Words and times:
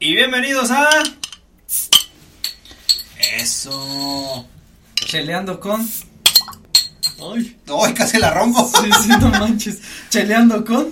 Y 0.00 0.14
bienvenidos 0.14 0.70
a. 0.70 0.88
Eso. 3.36 4.46
Cheleando 4.94 5.58
con. 5.58 5.80
Ay. 7.20 7.56
Ay, 7.66 7.94
casi 7.94 8.18
la 8.18 8.30
rompo. 8.30 8.70
Sí, 8.80 8.88
sí, 9.02 9.08
no 9.20 9.28
manches. 9.30 9.80
Cheleando 10.08 10.64
con. 10.64 10.86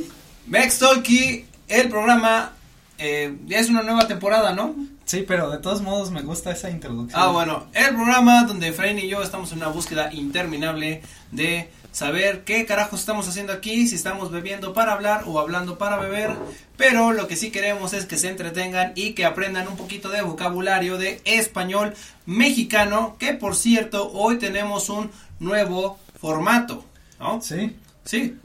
Mex 0.48 0.80
Talkie, 0.80 1.46
el 1.68 1.88
programa. 1.88 2.54
Eh, 2.98 3.36
ya 3.46 3.60
es 3.60 3.68
una 3.68 3.82
nueva 3.82 4.08
temporada, 4.08 4.52
¿no? 4.54 4.74
Sí, 5.04 5.24
pero 5.26 5.50
de 5.50 5.58
todos 5.58 5.82
modos 5.82 6.10
me 6.10 6.22
gusta 6.22 6.50
esa 6.50 6.68
introducción. 6.68 7.22
Ah, 7.22 7.28
bueno, 7.28 7.68
el 7.74 7.94
programa 7.94 8.42
donde 8.42 8.68
Efraín 8.68 8.98
y 8.98 9.06
yo 9.06 9.22
estamos 9.22 9.52
en 9.52 9.58
una 9.58 9.68
búsqueda 9.68 10.12
interminable 10.12 11.02
de 11.30 11.70
saber 11.96 12.44
qué 12.44 12.66
carajos 12.66 13.00
estamos 13.00 13.26
haciendo 13.26 13.54
aquí, 13.54 13.88
si 13.88 13.94
estamos 13.94 14.30
bebiendo 14.30 14.74
para 14.74 14.92
hablar 14.92 15.22
o 15.24 15.40
hablando 15.40 15.78
para 15.78 15.96
beber, 15.96 16.36
pero 16.76 17.14
lo 17.14 17.26
que 17.26 17.36
sí 17.36 17.50
queremos 17.50 17.94
es 17.94 18.04
que 18.04 18.18
se 18.18 18.28
entretengan 18.28 18.92
y 18.94 19.14
que 19.14 19.24
aprendan 19.24 19.66
un 19.66 19.78
poquito 19.78 20.10
de 20.10 20.20
vocabulario 20.20 20.98
de 20.98 21.22
español 21.24 21.94
mexicano, 22.26 23.16
que 23.18 23.32
por 23.32 23.56
cierto, 23.56 24.12
hoy 24.12 24.36
tenemos 24.36 24.90
un 24.90 25.10
nuevo 25.40 25.98
formato, 26.20 26.84
¿no? 27.18 27.40
Sí. 27.40 27.74
Sí. 28.04 28.36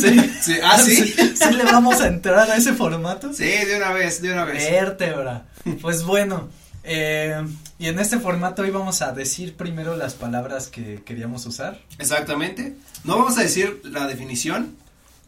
Sí. 0.00 0.32
sí. 0.40 0.54
¿Ah, 0.64 0.78
sí? 0.78 1.14
sí? 1.14 1.52
le 1.54 1.62
vamos 1.62 2.00
a 2.00 2.08
entrar 2.08 2.50
a 2.50 2.56
ese 2.56 2.72
formato? 2.72 3.32
Sí, 3.32 3.44
de 3.44 3.76
una 3.76 3.92
vez, 3.92 4.20
de 4.20 4.32
una 4.32 4.44
vez. 4.44 4.68
Vértebra. 4.68 5.44
Pues 5.80 6.02
bueno, 6.02 6.48
eh, 6.84 7.42
y 7.78 7.86
en 7.88 7.98
este 7.98 8.18
formato 8.18 8.64
íbamos 8.66 9.02
a 9.02 9.12
decir 9.12 9.54
primero 9.56 9.96
las 9.96 10.14
palabras 10.14 10.68
que 10.68 11.02
queríamos 11.04 11.46
usar. 11.46 11.80
Exactamente. 11.98 12.74
No 13.04 13.16
vamos 13.18 13.38
a 13.38 13.42
decir 13.42 13.80
la 13.84 14.06
definición 14.06 14.76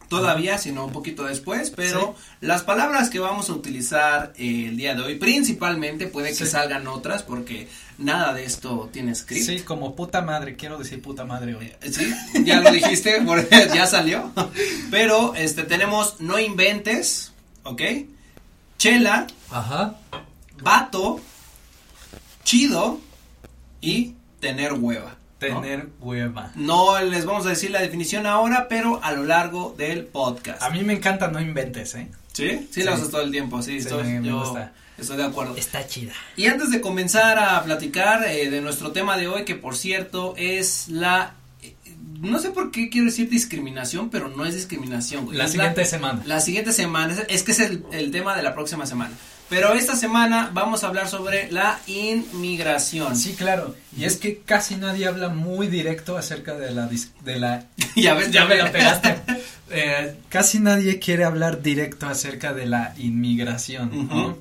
todavía, 0.09 0.57
sino 0.59 0.85
un 0.85 0.91
poquito 0.91 1.23
después, 1.23 1.71
pero 1.71 2.15
las 2.39 2.61
palabras 2.61 3.09
que 3.09 3.17
vamos 3.19 3.49
a 3.49 3.53
utilizar 3.53 4.33
eh, 4.37 4.67
el 4.69 4.77
día 4.77 4.93
de 4.93 5.01
hoy, 5.01 5.15
principalmente 5.15 6.05
puede 6.07 6.29
que 6.29 6.35
Sí. 6.35 6.47
salgan 6.47 6.85
otras 6.87 7.23
porque 7.23 7.67
nada 7.97 8.31
de 8.33 8.45
esto 8.45 8.87
tiene 8.93 9.15
script. 9.15 9.45
Sí, 9.45 9.59
como 9.61 9.95
puta 9.95 10.21
madre, 10.21 10.55
quiero 10.55 10.77
decir 10.77 11.01
puta 11.01 11.25
madre 11.25 11.55
hoy. 11.55 11.71
Eh, 11.81 11.91
Sí, 11.91 12.13
ya 12.43 12.61
lo 12.61 12.69
dijiste, 12.71 13.19
ya 13.73 13.87
salió. 13.87 14.31
Pero 14.91 15.33
este 15.35 15.63
tenemos 15.63 16.19
no 16.19 16.37
inventes, 16.37 17.31
¿ok? 17.63 17.81
Chela, 18.77 19.25
Ajá. 19.49 19.95
vato, 20.61 21.19
chido 22.45 23.01
y 23.81 24.13
tener 24.39 24.71
hueva. 24.73 25.17
¿no? 25.41 25.61
Tener 25.61 25.89
hueva. 25.99 26.51
No 26.55 26.99
les 27.01 27.25
vamos 27.25 27.45
a 27.45 27.49
decir 27.49 27.69
la 27.71 27.81
definición 27.81 28.25
ahora, 28.25 28.67
pero 28.69 29.03
a 29.03 29.11
lo 29.11 29.25
largo 29.25 29.75
del 29.77 30.05
podcast. 30.05 30.63
A 30.63 30.69
mí 30.69 30.81
me 30.83 30.93
encanta 30.93 31.27
no 31.27 31.41
inventes, 31.41 31.93
¿eh? 31.95 32.07
¿Sí? 32.31 32.49
Sí, 32.49 32.67
Sí. 32.71 32.83
la 32.83 32.93
usas 32.95 33.09
todo 33.09 33.21
el 33.21 33.31
tiempo, 33.31 33.61
sí, 33.61 33.71
Sí, 33.73 33.77
estoy, 33.87 34.03
me- 34.05 34.27
yo 34.27 34.39
gusta. 34.39 34.71
estoy 34.97 35.17
de 35.17 35.23
acuerdo. 35.25 35.55
Está 35.57 35.85
chida. 35.87 36.13
Y 36.37 36.47
antes 36.47 36.71
de 36.71 36.79
comenzar 36.81 37.37
a 37.37 37.61
platicar 37.63 38.23
eh, 38.27 38.49
de 38.49 38.61
nuestro 38.61 38.91
tema 38.91 39.17
de 39.17 39.27
hoy, 39.27 39.43
que 39.43 39.55
por 39.55 39.75
cierto 39.75 40.33
es 40.37 40.87
la... 40.87 41.33
eh, 41.61 41.75
No 42.21 42.39
sé 42.39 42.49
por 42.51 42.71
qué 42.71 42.89
quiero 42.89 43.05
decir 43.07 43.29
discriminación, 43.29 44.09
pero 44.09 44.29
no 44.29 44.45
es 44.45 44.55
discriminación. 44.55 45.25
güey, 45.25 45.37
La 45.37 45.45
es 45.45 45.51
siguiente 45.51 45.85
semana. 45.85 46.23
La 46.25 46.39
siguiente 46.39 46.71
semana, 46.73 47.13
es, 47.13 47.25
es 47.27 47.43
que 47.43 47.51
es 47.51 47.59
el, 47.59 47.83
el 47.91 48.09
tema 48.11 48.35
de 48.35 48.41
la 48.43 48.53
próxima 48.53 48.85
semana. 48.85 49.13
Pero 49.49 49.73
esta 49.73 49.95
semana 49.95 50.49
vamos 50.53 50.83
a 50.83 50.87
hablar 50.87 51.07
sobre 51.07 51.51
la 51.51 51.79
inmigración. 51.87 53.15
Sí, 53.15 53.35
claro. 53.35 53.75
Y 53.95 54.05
es 54.05 54.17
que 54.17 54.39
casi 54.39 54.75
nadie 54.75 55.05
habla 55.05 55.29
muy 55.29 55.67
directo 55.67 56.17
acerca 56.17 56.55
de 56.55 56.71
la 56.71 56.89
de 57.23 57.39
la 57.39 57.65
ya 57.95 58.15
ves, 58.15 58.31
ya 58.31 58.45
me 58.45 58.57
la 58.57 58.71
pegaste. 58.71 59.15
Eh, 59.71 60.15
casi 60.29 60.59
nadie 60.59 60.99
quiere 60.99 61.23
hablar 61.23 61.63
directo 61.63 62.05
acerca 62.05 62.53
de 62.53 62.67
la 62.67 62.93
inmigración. 62.97 64.37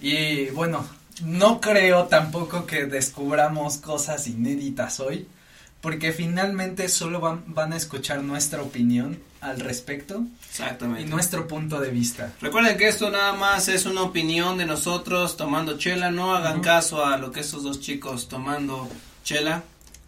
Y 0.00 0.46
bueno, 0.46 0.88
no 1.24 1.60
creo 1.60 2.04
tampoco 2.04 2.64
que 2.64 2.86
descubramos 2.86 3.76
cosas 3.76 4.26
inéditas 4.26 4.98
hoy, 4.98 5.26
porque 5.82 6.12
finalmente 6.12 6.88
solo 6.88 7.20
van, 7.20 7.44
van 7.48 7.74
a 7.74 7.76
escuchar 7.76 8.22
nuestra 8.22 8.62
opinión 8.62 9.18
al 9.40 9.58
respecto 9.58 10.24
Exactamente. 10.48 11.02
y 11.02 11.06
nuestro 11.06 11.48
punto 11.48 11.80
de 11.80 11.90
vista. 11.90 12.32
Recuerden 12.40 12.78
que 12.78 12.86
esto 12.86 13.10
nada 13.10 13.32
más 13.32 13.66
es 13.68 13.84
una 13.84 14.02
opinión 14.02 14.56
de 14.56 14.64
nosotros 14.64 15.36
tomando 15.36 15.76
chela, 15.76 16.12
no 16.12 16.34
hagan 16.34 16.60
caso 16.60 17.04
a 17.04 17.18
lo 17.18 17.32
que 17.32 17.40
estos 17.40 17.64
dos 17.64 17.80
chicos 17.80 18.28
tomando 18.28 18.88
chela. 19.24 19.64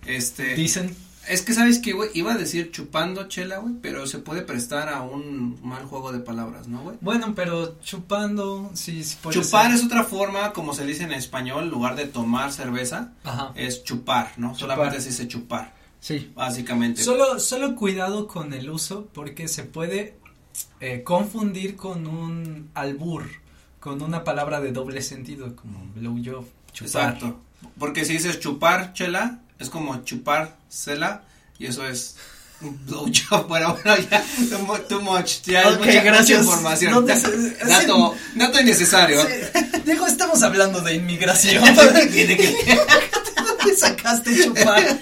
Este, 0.06 0.54
Dicen, 0.54 0.96
es 1.28 1.42
que 1.42 1.54
sabes 1.54 1.78
que 1.78 1.92
güey, 1.92 2.10
iba 2.14 2.32
a 2.32 2.36
decir 2.36 2.70
chupando 2.70 3.28
chela, 3.28 3.58
güey, 3.58 3.74
pero 3.80 4.06
se 4.06 4.18
puede 4.18 4.42
prestar 4.42 4.88
a 4.88 5.02
un 5.02 5.58
mal 5.62 5.84
juego 5.84 6.12
de 6.12 6.20
palabras, 6.20 6.68
¿no, 6.68 6.82
güey? 6.82 6.96
bueno, 7.00 7.32
pero 7.34 7.78
chupando, 7.80 8.70
sí, 8.74 9.02
sí 9.04 9.16
puede 9.22 9.40
Chupar 9.40 9.66
ser. 9.66 9.76
es 9.76 9.84
otra 9.84 10.04
forma, 10.04 10.52
como 10.52 10.74
se 10.74 10.84
dice 10.86 11.04
en 11.04 11.12
español, 11.12 11.64
en 11.64 11.70
lugar 11.70 11.96
de 11.96 12.06
tomar 12.06 12.52
cerveza, 12.52 13.12
Ajá, 13.24 13.52
es 13.54 13.84
chupar, 13.84 14.32
¿no? 14.36 14.54
Chupar. 14.54 14.76
Solamente 14.76 15.00
se 15.00 15.08
dice 15.10 15.28
chupar, 15.28 15.74
sí. 16.00 16.32
básicamente. 16.34 17.02
Solo, 17.02 17.38
solo 17.40 17.76
cuidado 17.76 18.26
con 18.26 18.52
el 18.52 18.68
uso 18.70 19.08
porque 19.12 19.48
se 19.48 19.64
puede 19.64 20.18
eh, 20.80 21.02
confundir 21.02 21.76
con 21.76 22.06
un 22.06 22.70
albur, 22.74 23.24
con 23.80 24.02
una 24.02 24.24
palabra 24.24 24.60
de 24.60 24.72
doble 24.72 25.02
sentido 25.02 25.54
como 25.56 25.84
blow 25.94 26.16
job, 26.24 26.46
chupar. 26.72 27.14
Exacto. 27.14 27.40
Porque 27.78 28.04
si 28.04 28.14
dices 28.14 28.40
chupar 28.40 28.92
chela, 28.92 29.40
es 29.58 29.70
como 29.70 30.02
chupar 30.04 30.56
cela, 30.68 31.22
y 31.58 31.66
eso 31.66 31.86
es 31.86 32.16
un 32.60 32.78
blowjob. 32.86 33.46
Bueno, 33.48 33.76
bueno, 33.84 34.02
ya, 34.10 34.24
too 34.50 34.58
mu- 34.60 34.78
too 34.88 35.00
much, 35.00 35.42
ya 35.44 35.62
es 35.62 35.66
Ok, 35.76 35.86
mucha, 35.86 36.34
información. 36.34 36.92
No 36.92 37.14
sí. 37.16 37.52
dato, 37.66 38.14
dato 38.34 38.60
innecesario. 38.60 39.24
Digo, 39.84 40.06
estamos 40.06 40.42
hablando 40.42 40.80
de 40.80 40.94
inmigración. 40.94 41.62
Tiene 42.12 42.36
que- 42.36 42.56
¿Dónde 43.64 43.76
sacaste 43.78 44.44
chupar? 44.44 44.82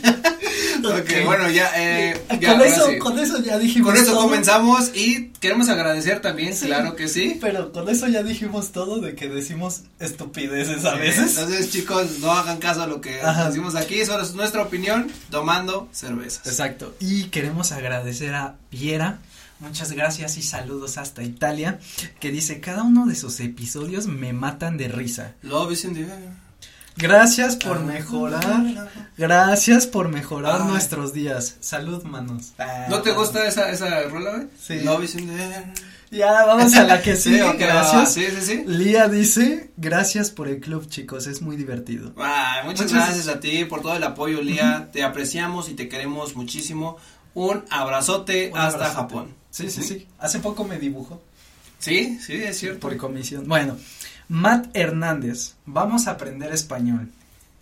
ok, 0.84 1.10
bueno, 1.26 1.50
ya, 1.50 1.70
eh, 1.76 2.20
ya, 2.40 2.52
con, 2.56 2.62
eso, 2.66 2.86
sí. 2.88 2.98
con 2.98 3.18
eso 3.18 3.42
ya 3.42 3.58
dijimos 3.58 3.92
Con 3.92 4.02
eso 4.02 4.12
todo, 4.12 4.22
comenzamos 4.22 4.90
y 4.94 5.28
queremos 5.40 5.68
agradecer 5.68 6.20
también, 6.20 6.54
Sí. 6.56 6.66
claro 6.66 6.96
que 6.96 7.08
sí. 7.08 7.38
Pero 7.40 7.72
con 7.72 7.88
eso 7.88 8.08
ya 8.08 8.22
dijimos 8.22 8.72
todo 8.72 9.00
de 9.00 9.14
que 9.14 9.28
decimos 9.28 9.82
estupideces 10.00 10.84
a 10.84 10.94
veces. 10.94 11.36
Entonces, 11.36 11.70
chicos, 11.70 12.18
no 12.20 12.32
hagan 12.32 12.58
caso 12.58 12.82
a 12.82 12.86
lo 12.86 13.00
que 13.00 13.20
Ajá. 13.20 13.48
decimos 13.48 13.74
aquí, 13.74 14.04
solo 14.04 14.22
es 14.22 14.34
nuestra 14.34 14.62
opinión 14.62 15.10
tomando 15.30 15.88
cervezas. 15.92 16.46
Exacto. 16.46 16.94
Y 17.00 17.24
queremos 17.24 17.72
agradecer 17.72 18.34
a 18.34 18.56
Viera. 18.70 19.18
Muchas 19.60 19.92
gracias 19.92 20.36
y 20.38 20.42
saludos 20.42 20.98
hasta 20.98 21.22
Italia. 21.22 21.78
Que 22.18 22.32
dice, 22.32 22.58
cada 22.60 22.82
uno 22.82 23.06
de 23.06 23.14
sus 23.14 23.38
episodios 23.38 24.06
me 24.08 24.32
matan 24.32 24.76
de 24.76 24.88
risa. 24.88 25.34
Love 25.42 25.72
is 25.72 25.84
in 25.84 25.94
the 25.94 26.00
air. 26.00 26.41
Gracias 26.96 27.56
por 27.56 27.78
Ah. 27.78 27.80
mejorar. 27.80 28.90
Gracias 29.16 29.86
por 29.86 30.08
mejorar 30.08 30.60
nuestros 30.66 31.12
días. 31.12 31.56
Salud, 31.60 32.02
manos. 32.04 32.52
¿No 32.88 33.02
te 33.02 33.12
gusta 33.12 33.46
esa, 33.46 33.70
esa 33.70 34.02
rola, 34.04 34.30
güey? 34.32 34.48
Sí. 34.60 34.74
Air. 34.74 35.64
Ya, 36.10 36.44
vamos 36.44 36.74
a 36.74 36.84
la 36.84 37.00
que 37.00 37.16
Sí, 37.16 37.30
sigue. 37.30 37.42
va, 37.42 37.54
gracias. 37.54 38.12
Sí, 38.12 38.26
sí, 38.38 38.42
sí. 38.42 38.64
Lía 38.66 39.08
dice, 39.08 39.70
gracias 39.78 40.30
por 40.30 40.46
el 40.48 40.60
club, 40.60 40.86
chicos, 40.88 41.26
es 41.26 41.40
muy 41.40 41.56
divertido. 41.56 42.12
Ah, 42.18 42.60
muchas 42.64 42.92
Muchas- 42.92 43.06
gracias 43.06 43.28
a 43.28 43.40
ti 43.40 43.64
por 43.64 43.80
todo 43.80 43.96
el 43.96 44.04
apoyo, 44.04 44.42
Lía. 44.42 44.90
Te 44.92 45.02
apreciamos 45.04 45.70
y 45.70 45.74
te 45.74 45.88
queremos 45.88 46.36
muchísimo. 46.36 46.98
Un 47.34 47.64
abrazote 47.70 48.50
Un 48.52 48.58
hasta 48.58 48.74
abrazote. 48.76 48.96
Japón. 48.96 49.34
Sí, 49.50 49.70
sí, 49.70 49.82
sí. 49.82 50.06
Hace 50.18 50.38
poco 50.40 50.64
me 50.64 50.78
dibujó. 50.78 51.22
Sí, 51.78 52.18
sí, 52.24 52.34
es 52.34 52.58
cierto. 52.58 52.80
Por 52.80 52.96
comisión. 52.98 53.48
Bueno, 53.48 53.76
Matt 54.32 54.74
Hernández, 54.74 55.56
vamos 55.66 56.06
a 56.06 56.12
aprender 56.12 56.54
español. 56.54 57.10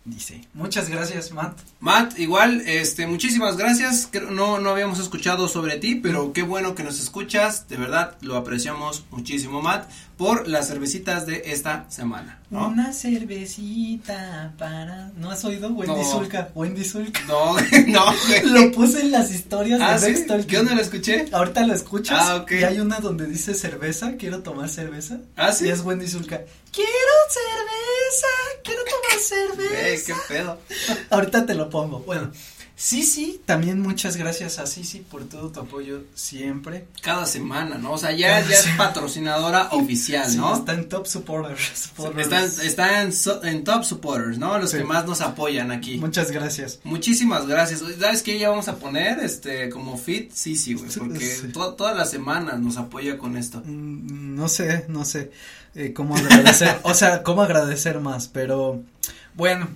Dice, 0.05 0.47
muchas 0.55 0.89
gracias, 0.89 1.33
Matt. 1.33 1.59
Matt, 1.81 2.17
igual, 2.17 2.61
este, 2.65 3.09
muchísimas 3.09 3.57
gracias. 3.57 4.09
No, 4.31 4.61
no 4.61 4.71
habíamos 4.71 5.01
escuchado 5.01 5.49
sobre 5.49 5.79
ti, 5.79 5.97
pero 5.97 6.33
qué 6.33 6.43
bueno 6.43 6.77
que 6.77 6.85
nos 6.85 7.01
escuchas. 7.01 7.67
De 7.67 7.77
verdad, 7.77 8.17
lo 8.21 8.37
apreciamos 8.37 9.05
muchísimo, 9.11 9.61
Matt, 9.61 9.91
por 10.17 10.47
las 10.47 10.69
cervecitas 10.69 11.27
de 11.27 11.43
esta 11.47 11.91
semana. 11.91 12.40
¿No? 12.51 12.69
Una 12.69 12.93
cervecita 12.93 14.53
para. 14.59 15.11
¿No 15.17 15.31
has 15.31 15.45
oído? 15.45 15.69
Wendy 15.69 15.95
No. 15.95 16.05
Zulka. 16.05 16.49
Wendy 16.55 16.85
Zulka. 16.85 17.21
No, 17.27 17.57
no. 17.87 18.05
Lo 18.45 18.73
puse 18.73 19.01
en 19.03 19.13
las 19.13 19.31
historias 19.31 19.81
Ah, 19.83 19.99
de 19.99 20.17
¿sí? 20.17 20.27
Yo 20.49 20.63
no 20.63 20.75
lo 20.75 20.81
escuché. 20.81 21.27
Ahorita 21.33 21.65
lo 21.67 21.75
escuchas. 21.75 22.19
Ah, 22.21 22.37
ok. 22.37 22.51
Y 22.53 22.65
hay 22.65 22.81
una 22.81 22.99
donde 23.01 23.27
dice 23.27 23.55
cerveza, 23.55 24.17
quiero 24.19 24.43
tomar 24.43 24.69
cerveza. 24.69 25.19
Ah, 25.37 25.53
sí. 25.53 25.67
Y 25.67 25.71
es 25.71 25.81
Wendy 25.83 26.09
Zulka. 26.09 26.41
Quiero 26.73 27.15
cerveza, 27.29 28.27
quiero 28.65 28.81
tomar 28.85 29.21
cerveza. 29.69 29.89
Ey, 29.89 29.99
qué 30.07 30.15
pedo. 30.29 30.59
Ahorita 31.11 31.47
te 31.47 31.55
lo 31.55 31.71
pongo. 31.71 32.01
Bueno, 32.01 32.31
Sí, 32.83 33.03
sí, 33.03 33.43
también 33.45 33.83
muchas 33.83 34.17
gracias 34.17 34.59
a 34.59 34.65
Sisi 34.65 35.01
por 35.01 35.25
todo 35.25 35.51
tu 35.51 35.61
apoyo 35.61 36.05
siempre. 36.15 36.87
Cada 37.03 37.27
semana, 37.27 37.77
¿no? 37.77 37.93
O 37.93 37.99
sea, 37.99 38.11
ya, 38.13 38.41
ya 38.41 38.55
es 38.57 38.67
patrocinadora 38.79 39.69
oficial, 39.73 40.31
Sí, 40.31 40.39
¿no? 40.39 40.57
está 40.57 40.73
en 40.73 40.89
top 40.89 41.07
supporters. 41.07 41.61
supporters. 41.75 42.59
Están, 42.59 43.09
están 43.11 43.47
en, 43.49 43.65
top 43.65 43.85
supporters, 43.85 44.39
¿no? 44.39 44.59
Los 44.59 44.71
Sí. 44.71 44.79
que 44.79 44.85
más 44.85 45.05
nos 45.05 45.21
apoyan 45.21 45.71
aquí. 45.73 45.99
Muchas 45.99 46.31
gracias. 46.31 46.81
Muchísimas 46.85 47.47
gracias. 47.47 47.83
¿Sabes 48.01 48.23
qué? 48.23 48.39
Ya 48.39 48.49
vamos 48.49 48.69
a 48.69 48.77
poner, 48.77 49.19
este, 49.19 49.69
como 49.69 49.99
fit, 49.99 50.33
sí, 50.33 50.57
sí, 50.57 50.73
güey, 50.73 50.89
porque 50.91 51.21
Sí. 51.37 51.49
to- 51.49 51.75
todas 51.75 51.95
las 51.95 52.11
semanas 52.11 52.61
nos 52.61 52.79
apoya 52.79 53.19
con 53.19 53.37
esto. 53.37 53.63
Mm, 53.63 54.37
No 54.37 54.49
sé, 54.49 54.87
no 54.89 55.05
sé 55.05 55.33
eh, 55.75 55.93
cómo 55.93 56.17
agradecer, 56.17 56.81
o 56.85 56.95
sea, 56.95 57.23
cómo 57.23 57.43
agradecer 57.43 58.01
más, 58.01 58.27
pero 58.29 58.83
bueno, 59.35 59.69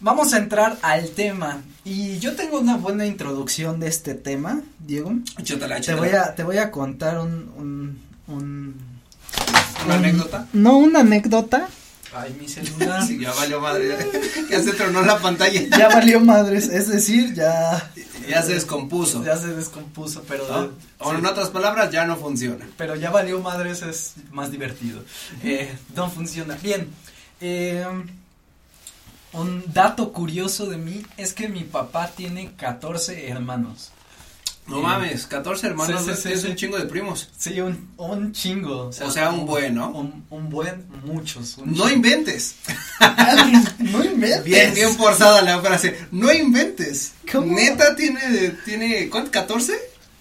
vamos 0.00 0.32
a 0.34 0.38
entrar 0.38 0.76
al 0.82 1.10
tema 1.10 1.62
y 1.84 2.18
yo 2.18 2.34
tengo 2.36 2.58
una 2.60 2.76
buena 2.76 3.06
introducción 3.06 3.80
de 3.80 3.88
este 3.88 4.14
tema, 4.14 4.60
Diego. 4.78 5.12
Échatela, 5.38 5.76
Te 5.76 5.80
échatela. 5.82 5.98
voy 6.00 6.10
a, 6.16 6.34
te 6.34 6.42
voy 6.42 6.58
a 6.58 6.70
contar 6.70 7.18
un, 7.18 7.50
un, 7.56 7.98
un 8.28 8.74
¿Una 9.84 9.94
un- 9.94 10.04
anécdota? 10.04 10.46
No, 10.52 10.78
una 10.78 11.00
anécdota. 11.00 11.68
Ay, 12.14 12.34
mi 12.40 12.48
celular. 12.48 13.06
Sí, 13.06 13.18
ya 13.20 13.32
valió 13.34 13.60
madre. 13.60 13.94
Ya, 14.50 14.62
se 14.62 14.72
tronó 14.72 15.02
la 15.02 15.18
pantalla. 15.18 15.60
Ya 15.76 15.88
valió 15.88 16.20
madres, 16.20 16.68
es 16.68 16.88
decir, 16.88 17.34
ya. 17.34 17.90
Ya 18.28 18.42
se 18.42 18.54
descompuso. 18.54 19.22
Ya 19.24 19.36
se 19.36 19.48
descompuso, 19.48 20.24
pero. 20.26 20.46
¿no? 20.48 20.70
O 20.98 21.10
sí. 21.12 21.18
en 21.18 21.26
otras 21.26 21.50
palabras, 21.50 21.90
ya 21.90 22.06
no 22.06 22.16
funciona. 22.16 22.64
Pero 22.78 22.94
ya 22.96 23.10
valió 23.10 23.40
madres, 23.40 23.82
es 23.82 24.14
más 24.30 24.50
divertido. 24.50 25.02
Eh, 25.42 25.70
no 25.94 26.08
funciona. 26.08 26.56
Bien. 26.62 26.88
eh, 27.40 27.84
un 29.36 29.64
dato 29.72 30.12
curioso 30.12 30.66
de 30.66 30.76
mí 30.78 31.02
es 31.16 31.32
que 31.32 31.48
mi 31.48 31.64
papá 31.64 32.10
tiene 32.16 32.52
14 32.56 33.28
hermanos. 33.28 33.90
No 34.66 34.78
Sí. 34.78 34.82
mames, 34.82 35.26
14 35.28 35.68
hermanos, 35.68 36.02
Sí, 36.04 36.10
sí, 36.16 36.22
sí, 36.22 36.32
es 36.32 36.40
sí. 36.42 36.48
un 36.48 36.56
chingo 36.56 36.76
de 36.76 36.86
primos. 36.86 37.28
Sí, 37.38 37.60
un, 37.60 37.88
un 37.98 38.32
chingo. 38.32 38.86
O 38.88 38.92
sea, 38.92 39.30
un 39.30 39.46
buen, 39.46 39.76
¿no? 39.76 39.90
Un, 39.90 40.24
un 40.28 40.50
buen, 40.50 40.84
muchos. 41.04 41.56
un 41.58 41.68
No 41.70 41.84
chingo. 41.84 41.88
inventes. 41.90 42.56
no 43.78 44.04
inventes. 44.04 44.42
Bien, 44.44 44.74
bien 44.74 44.96
forzada 44.96 45.40
la 45.42 45.60
frase. 45.60 45.96
No 46.10 46.32
inventes. 46.32 47.12
¿Cómo? 47.30 47.54
Neta 47.54 47.94
tiene, 47.94 48.50
tiene, 48.64 49.08
¿cuánto? 49.08 49.30
¿14? 49.30 49.72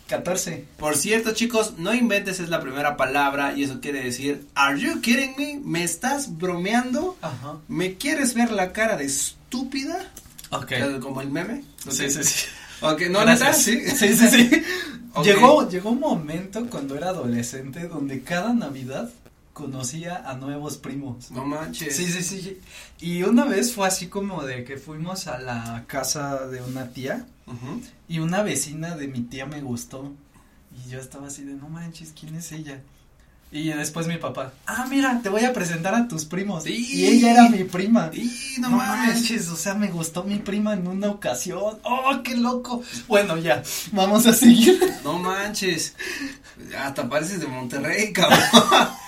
14. 0.08 0.66
Por 0.78 0.96
cierto, 0.96 1.34
chicos, 1.34 1.76
no 1.78 1.94
inventes 1.94 2.40
es 2.40 2.50
la 2.50 2.62
primera 2.62 2.96
palabra 2.96 3.54
y 3.56 3.64
eso 3.64 3.82
quiere 3.82 4.04
decir, 4.04 4.46
¿Are 4.54 4.80
you 4.80 5.02
kidding 5.02 5.36
me? 5.38 5.60
¿Me 5.64 5.84
estás 5.84 6.38
bromeando? 6.38 7.18
Ajá. 7.22 7.58
¿Me 7.68 7.96
quieres 7.96 8.34
ver 8.36 8.52
la 8.52 8.72
cara 8.72 8.98
de 8.98 9.06
estúpida? 9.06 10.12
Ok. 10.52 10.74
Como 11.02 11.22
el 11.22 11.30
meme. 11.32 11.64
Sí, 11.90 12.10
sí, 12.10 12.24
sí. 12.24 12.46
Ok, 12.82 13.04
no, 13.10 13.22
Gracias. 13.22 13.58
sí. 13.64 13.82
Sí, 13.90 14.16
sí, 14.16 14.28
sí. 14.30 14.64
Llegó, 15.24 15.68
llegó 15.70 15.92
un 15.92 16.00
momento 16.00 16.66
cuando 16.70 16.96
era 16.96 17.10
adolescente 17.10 17.88
donde 17.88 18.22
cada 18.22 18.54
Navidad 18.54 19.10
conocía 19.56 20.30
a 20.30 20.36
nuevos 20.36 20.78
primos. 20.78 21.32
No 21.32 21.46
manches. 21.46 21.96
Sí, 21.96 22.08
sí, 22.08 22.22
sí. 22.22 22.60
Y 23.00 23.24
una 23.24 23.46
vez 23.46 23.74
fue 23.74 23.88
así 23.88 24.08
como 24.08 24.44
de 24.44 24.66
que 24.66 24.76
fuimos 24.76 25.28
a 25.28 25.40
la 25.40 25.86
casa 25.88 26.46
de 26.48 26.62
una 26.62 26.90
tía 26.90 27.26
y 28.10 28.20
una 28.20 28.44
vecina 28.44 28.98
de 28.98 29.08
mi 29.08 29.22
tía 29.22 29.46
me 29.46 29.62
gustó. 29.62 30.12
Y 30.76 30.90
yo 30.90 31.00
estaba 31.00 31.28
así 31.28 31.46
de, 31.46 31.54
no 31.54 31.70
manches, 31.70 32.14
¿quién 32.20 32.36
es 32.36 32.52
ella? 32.52 32.84
Y 33.56 33.70
después 33.70 34.06
mi 34.06 34.18
papá, 34.18 34.52
ah, 34.68 34.86
mira, 34.90 35.22
te 35.24 35.30
voy 35.30 35.46
a 35.46 35.54
presentar 35.54 35.96
a 35.96 36.10
tus 36.10 36.26
primos. 36.26 36.66
Sí. 36.66 36.90
Y 36.92 37.06
ella 37.06 37.32
era 37.32 37.48
mi 37.50 37.64
prima. 37.64 38.12
Y 38.14 38.30
no, 38.60 38.70
No, 38.70 38.78
mames. 38.78 39.16
manches, 39.16 39.48
o 39.48 39.56
sea, 39.56 39.76
me 39.76 39.88
gustó 39.88 40.26
mi 40.26 40.40
prima 40.40 40.74
en 40.74 40.86
una 40.88 41.08
ocasión. 41.10 41.80
¡Oh, 41.84 42.22
qué 42.22 42.36
loco! 42.36 42.84
Bueno, 43.08 43.38
ya, 43.38 43.64
vamos 43.94 44.28
a 44.28 44.34
seguir. 44.34 44.78
No 45.06 45.20
manches. 45.20 45.96
Hasta 46.78 47.08
pareces 47.08 47.40
de 47.40 47.48
Monterrey, 47.48 48.12
cabrón. 48.12 48.40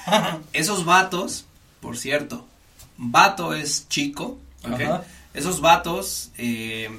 Esos 0.54 0.86
vatos, 0.86 1.44
por 1.82 1.98
cierto, 1.98 2.48
vato 2.96 3.54
es 3.54 3.90
chico, 3.90 4.40
¿ok? 4.64 4.80
Ajá. 4.82 5.04
Esos 5.34 5.60
vatos, 5.60 6.32
eh, 6.38 6.90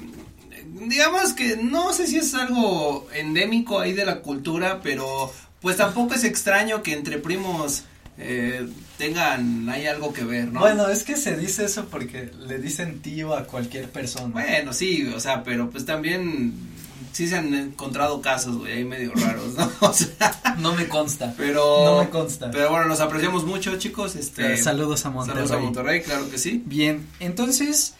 digamos 0.87 1.33
que 1.33 1.57
no 1.57 1.93
sé 1.93 2.05
si 2.05 2.17
es 2.17 2.35
algo 2.35 3.07
endémico 3.13 3.79
ahí 3.79 3.93
de 3.93 4.05
la 4.05 4.21
cultura, 4.21 4.81
pero 4.83 5.33
pues 5.61 5.77
tampoco 5.77 6.13
es 6.13 6.23
extraño 6.23 6.81
que 6.83 6.93
entre 6.93 7.17
primos 7.19 7.83
eh, 8.17 8.67
tengan 8.97 9.69
ahí 9.69 9.87
algo 9.87 10.11
que 10.13 10.23
ver, 10.23 10.47
¿no? 10.51 10.59
Bueno, 10.59 10.87
es 10.89 11.03
que 11.03 11.15
se 11.15 11.37
dice 11.37 11.65
eso 11.65 11.85
porque 11.85 12.31
le 12.47 12.57
dicen 12.59 13.01
tío 13.01 13.35
a 13.35 13.45
cualquier 13.45 13.89
persona. 13.89 14.27
Bueno, 14.33 14.73
sí, 14.73 15.07
o 15.15 15.19
sea, 15.19 15.43
pero 15.43 15.69
pues 15.69 15.85
también 15.85 16.53
sí 17.13 17.27
se 17.27 17.37
han 17.37 17.53
encontrado 17.53 18.21
casos, 18.21 18.57
güey, 18.57 18.73
ahí 18.77 18.83
medio 18.85 19.11
raros, 19.15 19.53
¿no? 19.55 19.69
O 19.87 19.93
sea, 19.93 20.55
No 20.59 20.73
me 20.75 20.87
consta. 20.87 21.33
pero 21.37 21.83
No 21.85 22.03
me 22.03 22.09
consta. 22.09 22.51
Pero 22.51 22.69
bueno, 22.71 22.85
los 22.87 22.99
apreciamos 22.99 23.45
mucho, 23.45 23.77
chicos. 23.77 24.15
Este, 24.15 24.53
Eh, 24.53 24.57
saludos 24.57 25.05
a 25.05 25.09
Monterrey. 25.09 25.47
saludos 25.47 25.57
a 25.57 25.63
Monterrey, 25.63 26.01
claro 26.01 26.29
que 26.29 26.37
sí. 26.37 26.61
Bien, 26.65 27.07
entonces, 27.21 27.93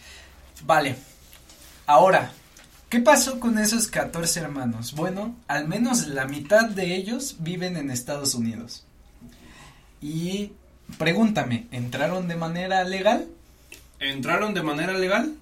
vale. 0.64 0.96
Ahora, 1.86 2.30
¿qué 2.90 3.00
pasó 3.00 3.40
con 3.40 3.58
esos 3.58 3.86
14 3.88 4.40
hermanos? 4.40 4.92
Bueno, 4.92 5.34
al 5.48 5.66
menos 5.66 6.08
la 6.08 6.26
mitad 6.26 6.68
de 6.68 6.94
ellos 6.96 7.36
viven 7.38 7.78
en 7.78 7.90
Estados 7.90 8.34
Unidos. 8.34 8.84
Y 10.02 10.52
pregúntame, 10.98 11.68
¿entraron 11.70 12.28
de 12.28 12.36
manera 12.36 12.84
legal? 12.84 13.26
¿Entraron 14.00 14.52
de 14.54 14.62
manera 14.62 14.92
legal? 14.92 15.34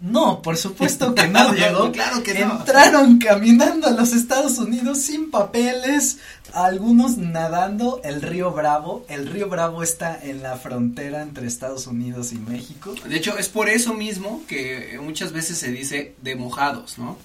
No, 0.00 0.42
por 0.42 0.56
supuesto 0.56 1.14
que 1.14 1.26
no, 1.26 1.52
Diego. 1.54 1.90
Claro 1.92 2.22
que 2.22 2.34
no. 2.34 2.60
Entraron 2.60 3.18
caminando 3.18 3.88
a 3.88 3.90
los 3.90 4.12
Estados 4.12 4.58
Unidos 4.58 4.98
sin 4.98 5.30
papeles, 5.30 6.18
algunos 6.52 7.16
nadando 7.16 8.00
el 8.04 8.22
río 8.22 8.52
Bravo. 8.52 9.04
El 9.08 9.26
río 9.26 9.48
Bravo 9.48 9.82
está 9.82 10.18
en 10.22 10.42
la 10.42 10.56
frontera 10.56 11.22
entre 11.22 11.46
Estados 11.46 11.86
Unidos 11.86 12.32
y 12.32 12.36
México. 12.36 12.94
De 13.08 13.16
hecho, 13.16 13.36
es 13.38 13.48
por 13.48 13.68
eso 13.68 13.94
mismo 13.94 14.42
que 14.46 14.98
muchas 15.02 15.32
veces 15.32 15.58
se 15.58 15.72
dice 15.72 16.14
de 16.22 16.36
mojados, 16.36 16.98
¿no? 16.98 17.18